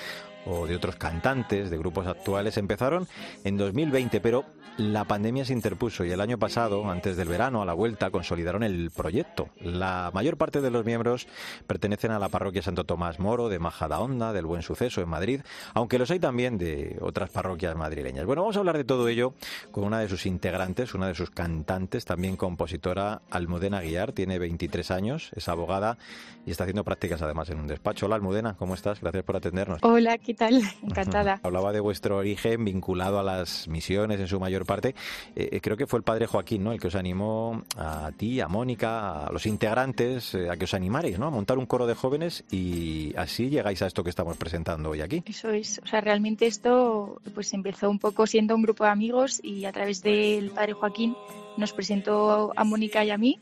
[0.45, 3.07] o de otros cantantes de grupos actuales empezaron
[3.43, 4.45] en 2020, pero
[4.77, 8.63] la pandemia se interpuso y el año pasado, antes del verano, a la vuelta, consolidaron
[8.63, 9.49] el proyecto.
[9.61, 11.27] La mayor parte de los miembros
[11.67, 15.41] pertenecen a la parroquia Santo Tomás Moro de Majadahonda, del Buen Suceso en Madrid,
[15.75, 18.25] aunque los hay también de otras parroquias madrileñas.
[18.25, 19.35] Bueno, vamos a hablar de todo ello
[19.69, 24.89] con una de sus integrantes, una de sus cantantes, también compositora, Almudena Guiar, tiene 23
[24.89, 25.99] años, es abogada
[26.47, 28.07] y está haciendo prácticas además en un despacho.
[28.07, 29.01] Hola Almudena, ¿cómo estás?
[29.01, 29.79] Gracias por atendernos.
[29.83, 30.61] Hola, ¿qué tal?
[30.83, 31.39] Encantada.
[31.43, 34.95] Hablaba de vuestro origen vinculado a las misiones en su mayor parte.
[35.35, 36.71] Eh, eh, creo que fue el padre Joaquín, ¿no?
[36.71, 40.73] El que os animó a ti, a Mónica, a los integrantes, eh, a que os
[40.73, 41.27] animarais, ¿no?
[41.27, 45.01] A montar un coro de jóvenes y así llegáis a esto que estamos presentando hoy
[45.01, 45.23] aquí.
[45.25, 45.79] Eso es.
[45.83, 49.71] O sea, realmente esto pues empezó un poco siendo un grupo de amigos y a
[49.71, 51.15] través del padre Joaquín
[51.57, 53.39] nos presentó a Mónica y a mí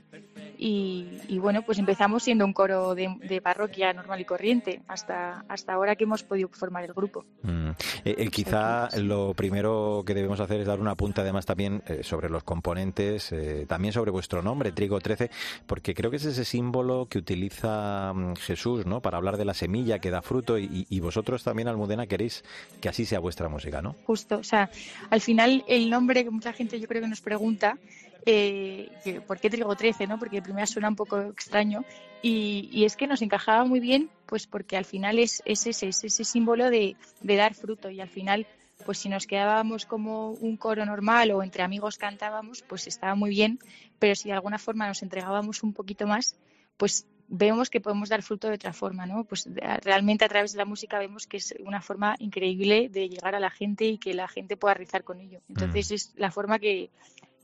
[0.63, 5.95] y, bueno, pues empezamos siendo un coro de, parroquia normal y corriente hasta, hasta ahora
[5.95, 7.25] que hemos podido formar el grupo.
[7.41, 7.69] Mm.
[8.05, 12.03] Eh, eh, quizá lo primero que debemos hacer es dar una punta además también eh,
[12.03, 13.33] sobre los componentes,
[13.67, 15.31] también sobre vuestro nombre, Trigo 13,
[15.65, 19.01] porque creo que es ese símbolo que utiliza mm, Jesús ¿no?
[19.01, 22.43] para hablar de la semilla que da fruto y, y vosotros también, Almudena, queréis
[22.79, 23.95] que así sea vuestra música, ¿no?
[24.05, 24.69] Justo, o sea,
[25.09, 27.79] al final el nombre que mucha gente yo creo que nos pregunta
[28.25, 30.07] eh, ¿por qué Trigo 13?
[30.07, 30.19] ¿no?
[30.19, 31.83] Porque primero suena un poco extraño
[32.21, 36.69] y, es que nos encajaba muy bien, pues porque al final es, ese, ese símbolo
[36.69, 38.45] de, dar fruto y al final,
[38.85, 43.31] pues si nos quedábamos como un coro normal o entre amigos cantábamos, pues estaba muy
[43.31, 43.59] bien,
[43.97, 46.35] pero si de alguna forma nos entregábamos un poquito más,
[46.77, 49.23] pues vemos que podemos dar fruto de otra forma, ¿no?
[49.23, 49.47] Pues
[49.81, 53.39] realmente a través de la música vemos que es una forma increíble de llegar a
[53.39, 55.39] la gente y que la gente pueda rizar con ello.
[55.47, 55.93] Entonces mm.
[55.93, 56.91] es la forma que,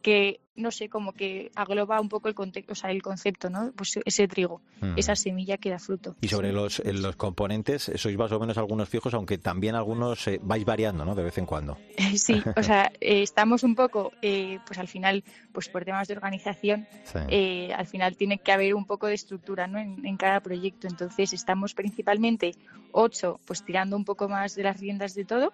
[0.08, 3.74] que no sé, como que agloba un poco el contexto, o sea, el concepto, ¿no?
[3.76, 4.62] Pues ese trigo,
[4.96, 6.16] esa semilla que da fruto.
[6.22, 10.40] Y sobre los, los componentes, sois más o menos algunos fijos, aunque también algunos eh,
[10.42, 11.14] vais variando, ¿no?
[11.14, 11.78] De vez en cuando.
[12.16, 16.16] sí, o sea, eh, estamos un poco, eh, pues al final, pues por temas de
[16.16, 19.78] organización, al final tiene que haber un poco de estructura, ¿no?
[19.78, 20.88] En, cada proyecto.
[20.88, 22.56] Entonces estamos principalmente
[22.92, 25.54] ocho, pues tirando un poco más de las riendas de todo.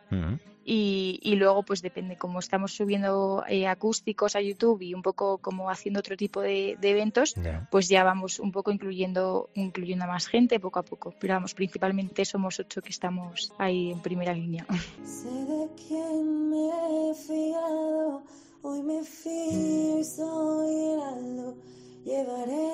[0.66, 5.70] Y, y, luego, pues depende, como estamos subiendo acústicos a YouTube y un poco como
[5.70, 7.36] haciendo otro tipo de, eventos,
[7.70, 11.14] pues ya vamos un poco incluyendo, incluyendo a más gente poco a poco.
[11.20, 14.66] Pero vamos, principalmente somos ocho que estamos ahí en primera línea.
[15.04, 18.24] Sé de quién me he fiado,
[18.62, 21.58] hoy me fío y soy heraldo,
[22.06, 22.74] llevaré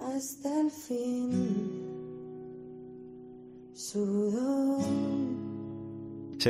[0.00, 1.85] hasta el fin.
[3.76, 4.00] Sé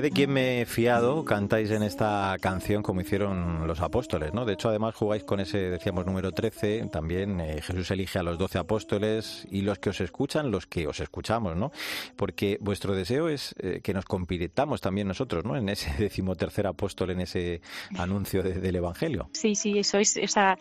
[0.00, 4.44] de quién me he fiado, cantáis en esta canción como hicieron los apóstoles, ¿no?
[4.44, 8.38] De hecho, además jugáis con ese, decíamos, número 13, también eh, Jesús elige a los
[8.38, 11.72] 12 apóstoles y los que os escuchan, los que os escuchamos, ¿no?
[12.14, 15.56] Porque vuestro deseo es eh, que nos convirtamos también nosotros, ¿no?
[15.56, 17.60] En ese decimotercer apóstol, en ese
[17.98, 19.30] anuncio del Evangelio.
[19.32, 20.58] Sí, sí, eso es, o sea,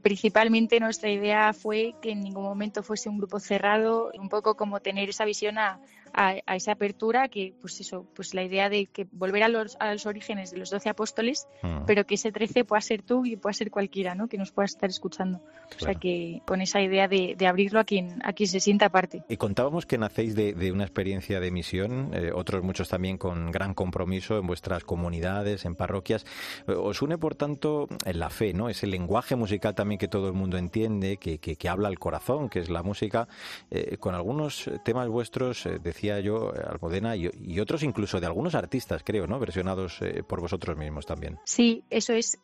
[0.00, 4.78] principalmente nuestra idea fue que en ningún momento fuese un grupo cerrado, un poco como
[4.78, 5.80] tener esa visión a
[6.14, 9.92] a, esa apertura que, pues eso, pues la idea de que volver a los, a
[9.92, 11.84] los orígenes de los doce apóstoles, mm.
[11.86, 14.28] pero que ese trece pueda ser tú y pueda ser cualquiera, ¿no?
[14.28, 15.40] Que nos pueda estar escuchando.
[15.76, 19.22] O sea que con esa idea de, abrirlo a quien, a quien se sienta parte.
[19.28, 23.74] Y contábamos que nacéis de, una experiencia de misión, eh, otros muchos también con gran
[23.74, 26.24] compromiso en vuestras comunidades, en parroquias.
[26.66, 28.68] Os une, por tanto, en la fe, ¿no?
[28.68, 32.60] Ese lenguaje musical también que todo el mundo entiende, que, que, habla al corazón, que
[32.60, 33.28] es la música.
[33.70, 38.54] Eh, con algunos temas vuestros, eh, decía yo, Almudena, y, y, otros incluso de algunos
[38.54, 39.38] artistas, creo, ¿no?
[39.38, 41.38] Versionados por vosotros mismos también.
[41.44, 42.38] Sí, eso es,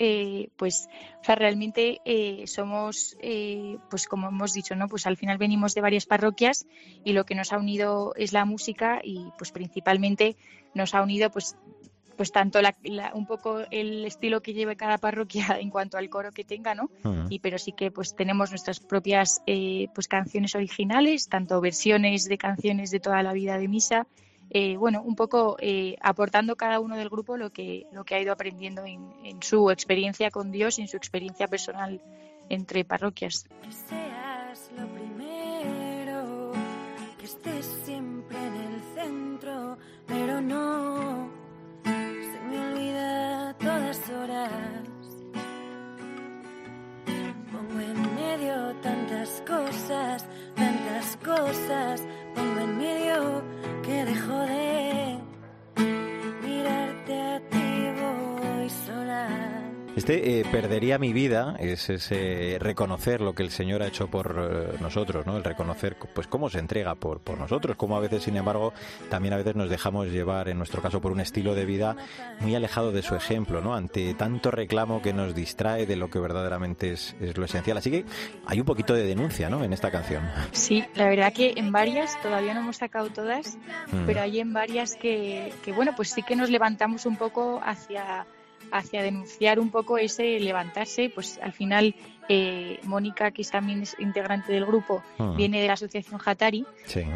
[0.57, 0.89] pues,
[1.21, 2.01] o sea, realmente
[2.47, 3.17] somos,
[3.91, 4.89] pues como hemos dicho, ¿no?
[4.89, 6.67] Pues al final venimos de varias parroquias
[7.05, 10.37] y lo que nos ha unido es la música y pues principalmente
[10.75, 11.57] nos ha unido pues
[12.21, 12.77] pues tanto la,
[13.15, 16.91] un poco el estilo que lleve cada parroquia en cuanto al coro que tenga, ¿no?
[17.31, 22.37] Y pero sí que pues tenemos nuestras propias eh, pues canciones originales, tanto versiones de
[22.37, 24.07] canciones de toda la vida de misa,
[24.51, 28.21] eh, bueno, un poco eh, aportando cada uno del grupo lo que lo que ha
[28.21, 32.03] ido aprendiendo en, en su experiencia con Dios y en su experiencia personal
[32.51, 33.47] entre parroquias.
[33.63, 36.53] Que seas lo primero,
[37.19, 41.00] que estés siempre en el centro, pero no
[49.47, 50.27] cosas,
[50.57, 52.03] tantas cosas,
[52.35, 53.40] pongo en medio
[60.13, 64.77] Eh, perdería mi vida es ese reconocer lo que el Señor ha hecho por eh,
[64.81, 65.37] nosotros, ¿no?
[65.37, 68.73] El reconocer, pues, cómo se entrega por, por nosotros, cómo a veces, sin embargo,
[69.09, 71.97] también a veces nos dejamos llevar, en nuestro caso, por un estilo de vida
[72.41, 73.75] muy alejado de su ejemplo, ¿no?
[73.75, 77.77] Ante tanto reclamo que nos distrae de lo que verdaderamente es, es lo esencial.
[77.77, 78.05] Así que
[78.47, 79.63] hay un poquito de denuncia, ¿no?
[79.63, 80.29] En esta canción.
[80.51, 83.59] Sí, la verdad que en varias, todavía no hemos sacado todas,
[83.93, 84.07] mm.
[84.07, 88.27] pero hay en varias que, que, bueno, pues sí que nos levantamos un poco hacia
[88.73, 91.95] hacia denunciar un poco ese levantarse, pues al final
[92.29, 95.35] eh, Mónica, que también es integrante del grupo, ah.
[95.37, 96.65] viene de la asociación Hatari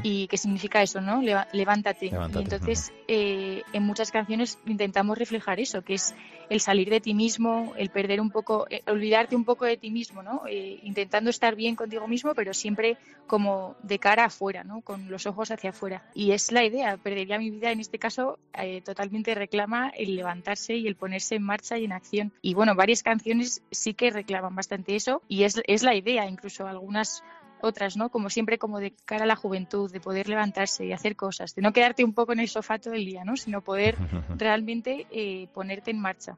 [0.02, 1.22] y que significa eso, ¿no?
[1.52, 2.06] levántate.
[2.06, 6.14] Y entonces eh, en muchas canciones intentamos reflejar eso, que es
[6.50, 9.90] el salir de ti mismo, el perder un poco, eh, olvidarte un poco de ti
[9.90, 10.42] mismo, ¿no?
[10.48, 14.82] intentando estar bien contigo mismo, pero siempre como de cara afuera, ¿no?
[14.82, 16.02] Con los ojos hacia afuera.
[16.14, 18.38] Y es la idea, perdería mi vida en este caso,
[18.84, 22.32] totalmente reclama el levantarse y el ponerse en marcha y en acción.
[22.42, 26.66] Y bueno, varias canciones sí que reclaman bastante eso y es, es la idea, incluso
[26.66, 27.22] algunas
[27.64, 28.10] otras, ¿no?
[28.10, 31.62] Como siempre, como de cara a la juventud, de poder levantarse y hacer cosas, de
[31.62, 33.36] no quedarte un poco en el sofá todo el día, ¿no?
[33.36, 33.96] Sino poder
[34.36, 36.36] realmente eh, ponerte en marcha.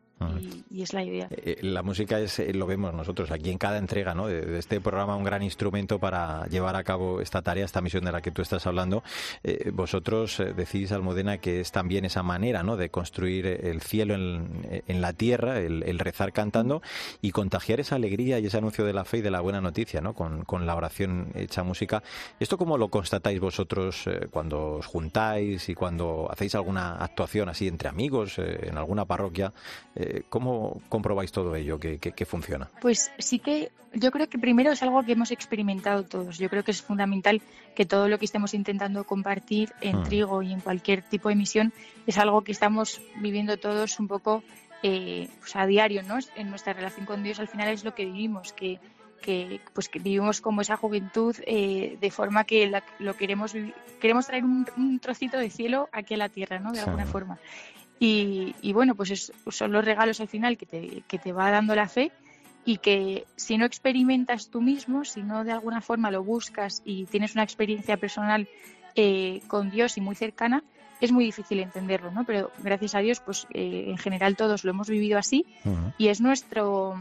[0.70, 1.28] Y, es la idea.
[1.30, 4.28] Eh, la música es, eh, lo vemos nosotros aquí en cada entrega ¿no?
[4.28, 8.12] de, este programa, un gran instrumento para llevar a cabo esta tarea, esta misión de
[8.12, 9.02] la que tú estás hablando.
[9.72, 12.76] vosotros decís, Almudena, que es también esa manera ¿no?
[12.76, 16.82] de construir el cielo en, en la tierra, el, rezar cantando
[17.20, 20.00] y contagiar esa alegría y ese anuncio de la fe y de la buena noticia
[20.00, 20.14] ¿no?
[20.14, 22.02] con, con la oración hecha música.
[22.38, 27.68] ¿Esto cómo lo constatáis vosotros eh, cuando os juntáis y cuando hacéis alguna actuación así
[27.68, 29.52] entre amigos eh, en alguna parroquia?
[30.06, 32.70] Eh, ¿Cómo comprobáis todo ello que, funciona?
[32.80, 36.38] Pues sí que yo creo que primero es algo que hemos experimentado todos.
[36.38, 37.42] Yo creo que es fundamental
[37.74, 40.04] que todo lo que estemos intentando compartir en hmm.
[40.04, 41.72] Trigo y en cualquier tipo de misión
[42.06, 44.42] es algo que estamos viviendo todos un poco
[44.82, 46.18] pues a diario, ¿no?
[46.36, 48.78] En nuestra relación con Dios al final es lo que vivimos, que
[49.20, 53.54] que pues que vivimos como esa juventud eh, de forma que lo queremos
[54.00, 57.38] queremos traer un, trocito de cielo aquí a la tierra no de alguna forma
[57.98, 61.88] y, bueno pues son los regalos al final que te, que te va dando la
[61.88, 62.12] fe
[62.64, 67.06] y que si no experimentas tú mismo si no de alguna forma lo buscas y
[67.06, 68.48] tienes una experiencia personal
[68.94, 70.62] eh, con Dios y muy cercana
[71.00, 72.24] es muy difícil entenderlo, ¿no?
[72.24, 75.44] Pero gracias a Dios, pues eh, en general todos lo hemos vivido así
[75.98, 76.98] y es nuestro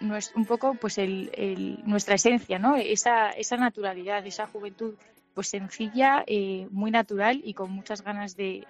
[0.00, 2.76] un poco pues el, nuestra esencia, ¿no?
[2.76, 4.94] Esa, esa naturalidad, esa juventud
[5.34, 8.66] pues sencilla, eh, muy natural y con muchas ganas de,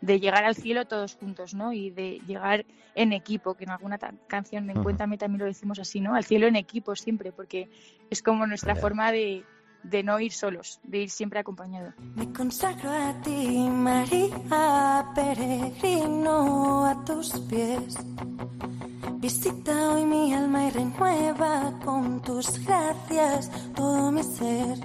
[0.00, 1.72] de, llegar al cielo todos juntos, ¿no?
[1.72, 6.00] Y de llegar en equipo, que en alguna canción en Cuéntame también lo decimos así,
[6.00, 6.14] ¿no?
[6.14, 7.68] Al cielo en equipo siempre, porque
[8.10, 9.44] es como nuestra forma de,
[9.82, 11.92] de no ir solos, de ir siempre acompañado.
[12.14, 17.96] Me consagro a ti, María, peregrino a tus pies.
[19.20, 24.78] Visita hoy mi alma y renueva con tus gracias todo mi ser.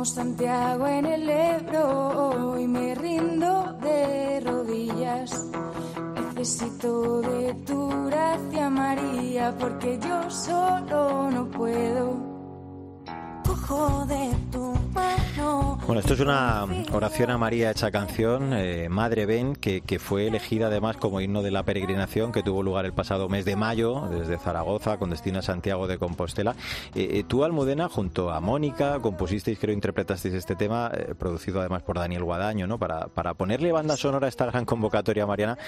[0.00, 5.46] Como Santiago en el Ebro, hoy me rindo de rodillas.
[6.14, 12.29] Necesito de tu gracia, María, porque yo solo no puedo.
[15.90, 20.68] Bueno, esto es una oración a María hecha canción, eh, Madre Ven, que, fue elegida
[20.68, 24.38] además como himno de la peregrinación que tuvo lugar el pasado mes de mayo desde
[24.38, 26.54] Zaragoza con destino a Santiago de Compostela.
[26.94, 31.98] Eh, eh, tú, Almudena, junto a Mónica, compusisteis, creo, interpretasteis este tema, producido además por
[31.98, 32.78] Daniel Guadaño, ¿no?
[32.78, 35.58] Para, para ponerle banda sonora a esta gran convocatoria mariana,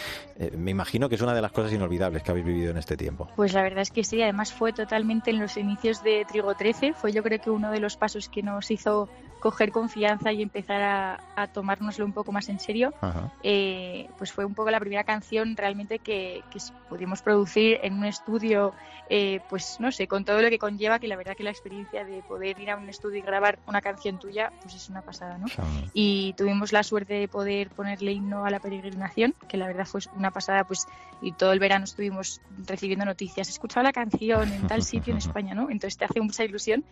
[0.56, 3.28] me imagino que es una de las cosas inolvidables que habéis vivido en este tiempo.
[3.34, 6.92] Pues la verdad es que sí, además fue totalmente en los inicios de Trigo 13,
[6.92, 9.08] fue yo creo que uno de los pasos que nos hizo
[9.42, 12.94] coger confianza y empezar a, a tomárnoslo un poco más en serio,
[13.42, 18.04] eh, pues fue un poco la primera canción realmente que, que pudimos producir en un
[18.04, 18.72] estudio,
[19.10, 22.04] eh, pues no sé, con todo lo que conlleva, que la verdad que la experiencia
[22.04, 25.38] de poder ir a un estudio y grabar una canción tuya, pues es una pasada,
[25.38, 25.46] ¿no?
[25.92, 30.02] Y tuvimos la suerte de poder ponerle himno a la peregrinación, que la verdad fue
[30.14, 30.86] una pasada, pues,
[31.20, 35.18] y todo el verano estuvimos recibiendo noticias, he escuchado la canción en tal sitio en
[35.26, 35.68] España, ¿no?
[35.68, 36.84] Entonces te hace mucha ilusión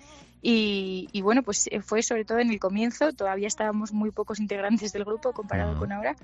[0.43, 4.41] y, y bueno, pues eh, fue sobre todo en el comienzo, todavía estábamos muy pocos
[4.41, 6.17] integrantes del grupo comparado con ahora.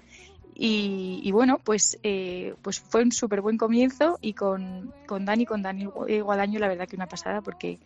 [0.59, 5.45] Y, y bueno, pues, eh, pues fue un súper buen comienzo y con, con Dani,
[5.45, 7.79] con Dani Guadaño, la verdad que una pasada porque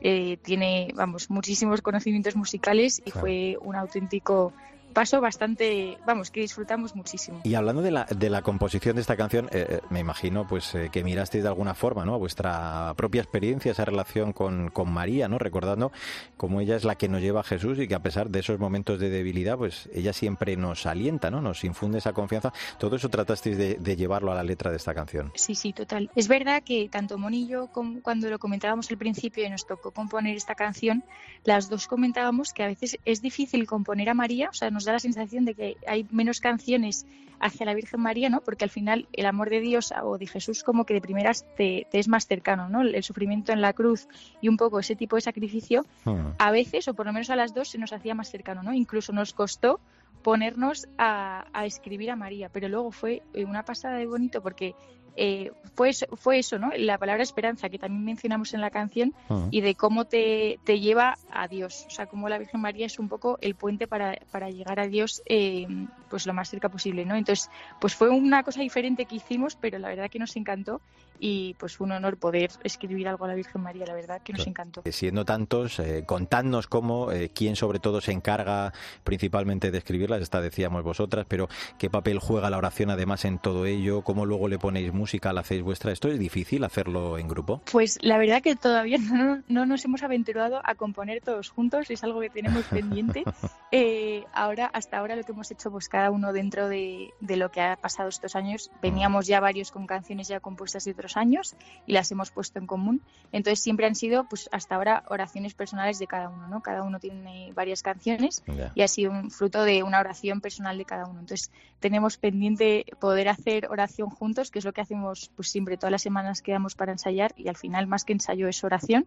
[0.00, 3.20] eh, tiene, vamos, muchísimos conocimientos musicales y claro.
[3.20, 4.54] fue un auténtico
[4.94, 7.40] paso bastante, vamos, que disfrutamos muchísimo.
[7.44, 10.88] Y hablando de la, de la composición de esta canción, eh, me imagino pues eh,
[10.90, 12.18] que mirasteis de alguna forma, ¿no?
[12.18, 15.38] Vuestra propia experiencia, esa relación con, con, María, ¿no?
[15.38, 15.92] Recordando
[16.36, 18.58] cómo ella es la que nos lleva a Jesús y que a pesar de esos
[18.58, 21.40] momentos de debilidad, pues ella siempre nos alienta, ¿no?
[21.40, 22.52] Nos infunde esa confianza.
[22.78, 25.32] Todo eso tratasteis de, de llevarlo a la letra de esta canción.
[25.34, 26.10] Sí, sí, total.
[26.14, 29.66] Es verdad que tanto Moni y yo, como cuando lo comentábamos al principio y nos
[29.66, 31.04] tocó componer esta canción,
[31.44, 34.92] las dos comentábamos que a veces es difícil componer a María, o sea, nos da
[34.92, 37.06] la sensación de que hay menos canciones
[37.40, 38.40] hacia la Virgen María, ¿no?
[38.40, 41.86] Porque al final el amor de Dios o de Jesús como que de primeras te,
[41.90, 42.82] te es más cercano, ¿no?
[42.82, 44.08] El sufrimiento en la cruz
[44.40, 46.34] y un poco ese tipo de sacrificio, uh-huh.
[46.38, 48.72] a veces, o por lo menos a las dos, se nos hacía más cercano, ¿no?
[48.72, 49.80] Incluso nos costó
[50.22, 54.74] ponernos a, a escribir a María, pero luego fue una pasada de bonito porque
[55.16, 56.70] eh, fue, fue eso, ¿no?
[56.76, 59.48] La palabra esperanza que también mencionamos en la canción uh-huh.
[59.50, 61.84] y de cómo te, te, lleva a Dios.
[61.88, 64.86] O sea, cómo la Virgen María es un poco el puente para, para llegar a
[64.86, 65.66] Dios eh,
[66.08, 67.16] pues lo más cerca posible, ¿no?
[67.16, 67.50] Entonces,
[67.80, 70.80] pues fue una cosa diferente que hicimos, pero la verdad que nos encantó
[71.18, 74.46] y pues un honor poder escribir algo a la Virgen María, la verdad que nos
[74.46, 74.82] encantó.
[74.90, 78.72] Siendo tantos, eh, contadnos cómo, eh, quién sobre todo se encarga
[79.04, 81.48] principalmente de escribirlas, esta decíamos vosotras, pero
[81.78, 85.40] qué papel juega la oración además en todo ello, cómo luego le ponéis música, la
[85.40, 87.62] hacéis vuestra, ¿esto es difícil hacerlo en grupo?
[87.70, 92.02] Pues la verdad que todavía no, no nos hemos aventurado a componer todos juntos, es
[92.04, 93.24] algo que tenemos pendiente.
[93.72, 97.50] eh, ahora, hasta ahora lo que hemos hecho pues cada uno dentro de, de lo
[97.50, 101.56] que ha pasado estos años, veníamos ya varios con canciones ya compuestas de otros años
[101.86, 103.02] y las hemos puesto en común.
[103.32, 106.62] Entonces siempre han sido, pues hasta ahora, oraciones personales de cada uno, ¿no?
[106.62, 108.72] Cada uno tiene varias canciones yeah.
[108.74, 111.20] y ha sido un fruto de una oración personal de cada uno.
[111.20, 111.50] Entonces
[111.80, 116.02] tenemos pendiente poder hacer oración juntos, que es lo que hacemos pues siempre todas las
[116.02, 119.06] semanas quedamos para ensayar y al final más que ensayo es oración.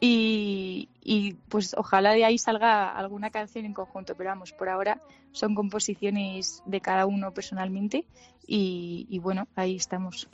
[0.00, 0.88] Y,
[1.48, 5.00] pues ojalá de ahí salga alguna canción en conjunto, pero vamos, por ahora
[5.32, 8.04] son composiciones de cada uno personalmente
[8.46, 10.28] y, bueno, ahí estamos.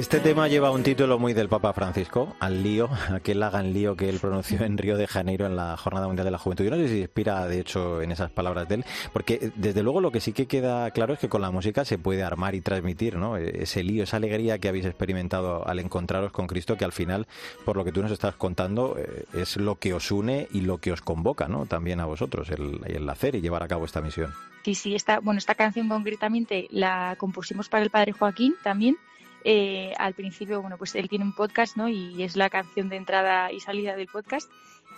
[0.00, 4.08] Este tema lleva un título muy del Papa Francisco, al lío, aquel hagan lío que
[4.08, 6.64] él pronunció en Río de Janeiro en la Jornada Mundial de la Juventud.
[6.64, 10.00] Yo no sé si inspira, de hecho, en esas palabras de él, porque desde luego
[10.00, 12.62] lo que sí que queda claro es que con la música se puede armar y
[12.62, 13.36] transmitir, ¿no?
[13.36, 17.26] Ese lío, esa alegría que habéis experimentado al encontraros con Cristo, que al final,
[17.66, 18.96] por lo que tú nos estás contando,
[19.34, 21.66] es lo que os une y lo que os convoca, ¿no?
[21.66, 24.32] También a vosotros, el, hacer y llevar a cabo esta misión.
[24.64, 25.20] Sí, sí, esta
[25.54, 28.96] canción concretamente la compusimos para el Padre Joaquín también
[29.44, 31.88] eh, al principio, bueno, pues él tiene un podcast, ¿no?
[31.88, 34.50] Y es la canción de entrada y salida del podcast.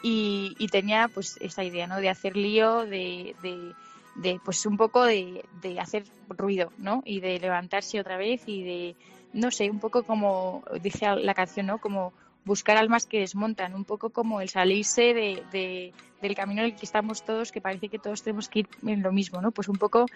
[0.03, 1.99] Y, tenía pues esa idea, ¿no?
[1.99, 3.37] De hacer lío, de,
[4.17, 7.03] de, pues un poco de, de, hacer ruido, ¿no?
[7.05, 8.97] Y de levantarse otra vez y de,
[9.33, 11.79] no sé, un poco como dice la canción, ¿no?
[11.79, 12.13] Como
[12.45, 15.93] buscar almas que desmontan, un poco como el salirse de,
[16.23, 19.03] del camino en el que estamos todos, que parece que todos tenemos que ir en
[19.03, 19.51] lo mismo, ¿no?
[19.51, 20.07] Pues un poco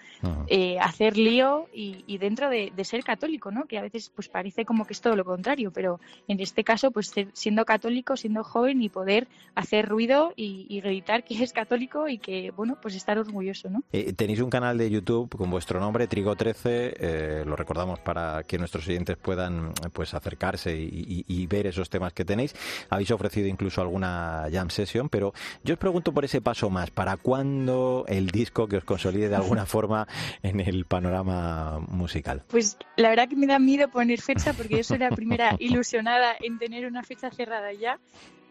[0.47, 3.65] eh, hacer lío y, dentro de, ser católico, ¿no?
[3.65, 6.91] Que a veces pues parece como que es todo lo contrario, pero en este caso,
[6.91, 12.17] pues siendo católico, siendo joven y poder hacer ruido y, gritar que es católico y
[12.19, 13.83] que, bueno, pues estar orgulloso, ¿no?
[13.91, 18.57] Eh, tenéis un canal de YouTube con vuestro nombre, Trigo13, eh, lo recordamos para que
[18.57, 22.55] nuestros oyentes puedan pues acercarse y, y ver esos temas que tenéis.
[22.89, 25.33] Habéis ofrecido incluso alguna jam session, pero
[25.63, 26.91] yo os pregunto por ese paso más.
[26.91, 30.07] ¿Para cuándo el disco que os consolide de alguna forma
[30.43, 32.43] en el panorama musical?
[32.47, 36.35] Pues la verdad que me da miedo poner fecha porque yo soy la primera ilusionada
[36.39, 37.99] en tener una fecha cerrada ya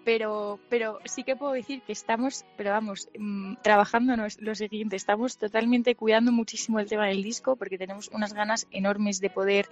[0.06, 5.36] pero, pero sí que puedo decir que estamos, pero vamos, mm, trabajando lo siguiente, estamos
[5.36, 9.68] totalmente cuidando muchísimo el tema del disco porque tenemos unas ganas enormes de poder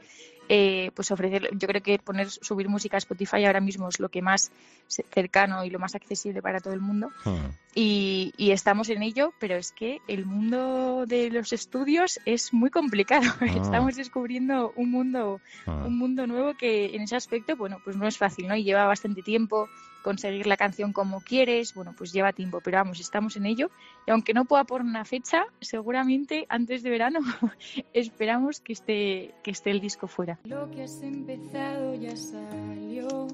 [0.49, 4.09] eh, pues ofrecer, yo creo que poner, subir música a Spotify ahora mismo es lo
[4.09, 4.51] que más
[4.89, 7.11] cercano y lo más accesible para todo el mundo.
[7.24, 7.55] Hmm.
[7.76, 13.22] Y, estamos en ello, pero es que el mundo de los estudios es muy complicado.
[13.45, 13.61] Ah.
[13.62, 15.85] Estamos descubriendo un mundo, ah.
[15.87, 18.57] un mundo nuevo que en ese aspecto, bueno, pues no es fácil, ¿no?
[18.57, 19.68] Y lleva bastante tiempo
[20.05, 23.70] conseguir la canción como quieres, bueno, pues lleva tiempo, pero vamos, estamos en ello.
[24.07, 27.20] Y aunque no pueda poner una fecha, seguramente antes de verano
[27.94, 30.38] esperamos que esté, que esté el disco fuera.
[30.44, 33.26] Lo que has empezado ya salió.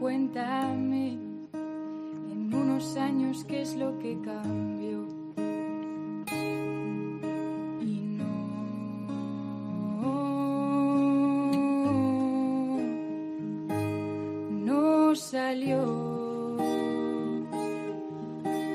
[0.00, 1.18] Cuéntame
[2.32, 4.99] en unos años qué es lo que cambió.
[15.60, 16.56] Salió.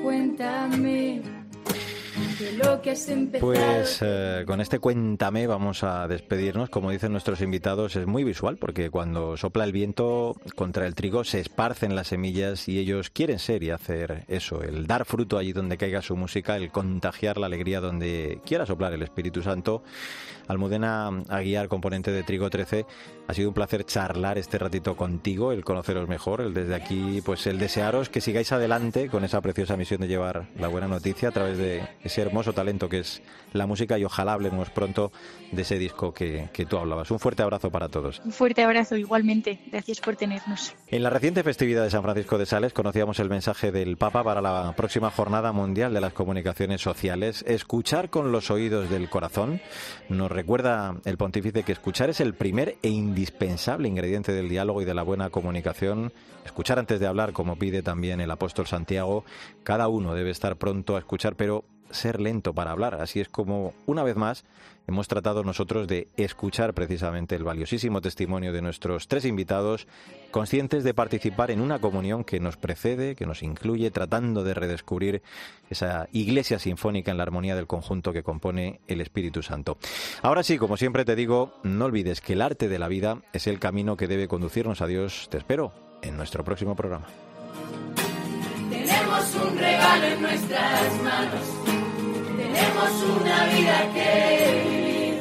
[0.02, 1.22] Cuéntame
[3.40, 6.70] pues eh, con este cuéntame vamos a despedirnos.
[6.70, 11.24] Como dicen nuestros invitados, es muy visual porque cuando sopla el viento contra el trigo
[11.24, 15.52] se esparcen las semillas y ellos quieren ser y hacer eso, el dar fruto allí
[15.52, 19.82] donde caiga su música, el contagiar la alegría donde quiera soplar el Espíritu Santo.
[20.48, 22.86] Almudena Aguiar, componente de Trigo 13,
[23.26, 27.46] ha sido un placer charlar este ratito contigo, el conoceros mejor, el desde aquí, pues
[27.46, 31.32] el desearos que sigáis adelante con esa preciosa misión de llevar la buena noticia a
[31.32, 33.22] través de ese hermoso talento que es
[33.54, 35.10] la música y ojalá hablemos pronto
[35.52, 37.10] de ese disco que, que tú hablabas.
[37.10, 38.20] Un fuerte abrazo para todos.
[38.26, 39.58] Un fuerte abrazo igualmente.
[39.72, 40.74] Gracias por tenernos.
[40.88, 44.42] En la reciente festividad de San Francisco de Sales conocíamos el mensaje del Papa para
[44.42, 47.42] la próxima Jornada Mundial de las Comunicaciones Sociales.
[47.48, 49.62] Escuchar con los oídos del corazón.
[50.10, 54.84] Nos recuerda el pontífice que escuchar es el primer e indispensable ingrediente del diálogo y
[54.84, 56.12] de la buena comunicación.
[56.44, 59.24] Escuchar antes de hablar, como pide también el apóstol Santiago.
[59.64, 62.94] Cada uno debe estar pronto a escuchar, pero ser lento para hablar.
[62.96, 64.44] Así es como, una vez más,
[64.86, 69.86] hemos tratado nosotros de escuchar precisamente el valiosísimo testimonio de nuestros tres invitados,
[70.30, 75.22] conscientes de participar en una comunión que nos precede, que nos incluye, tratando de redescubrir
[75.70, 79.78] esa iglesia sinfónica en la armonía del conjunto que compone el Espíritu Santo.
[80.22, 83.46] Ahora sí, como siempre te digo, no olvides que el arte de la vida es
[83.46, 85.28] el camino que debe conducirnos a Dios.
[85.30, 85.72] Te espero
[86.02, 87.06] en nuestro próximo programa.
[89.06, 91.66] Tenemos un regalo en nuestras manos
[92.56, 94.10] tenemos una vida que
[94.64, 95.16] vivir,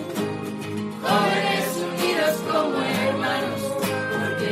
[1.02, 3.62] jóvenes unidos como hermanos,
[4.12, 4.52] porque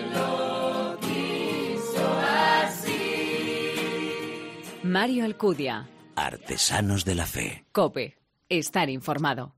[0.00, 2.06] Él lo quiso
[2.62, 3.02] así.
[4.82, 5.86] Mario Alcudia.
[6.16, 7.64] Artesanos de la Fe.
[7.72, 8.16] Cope.
[8.48, 9.54] Estar informado.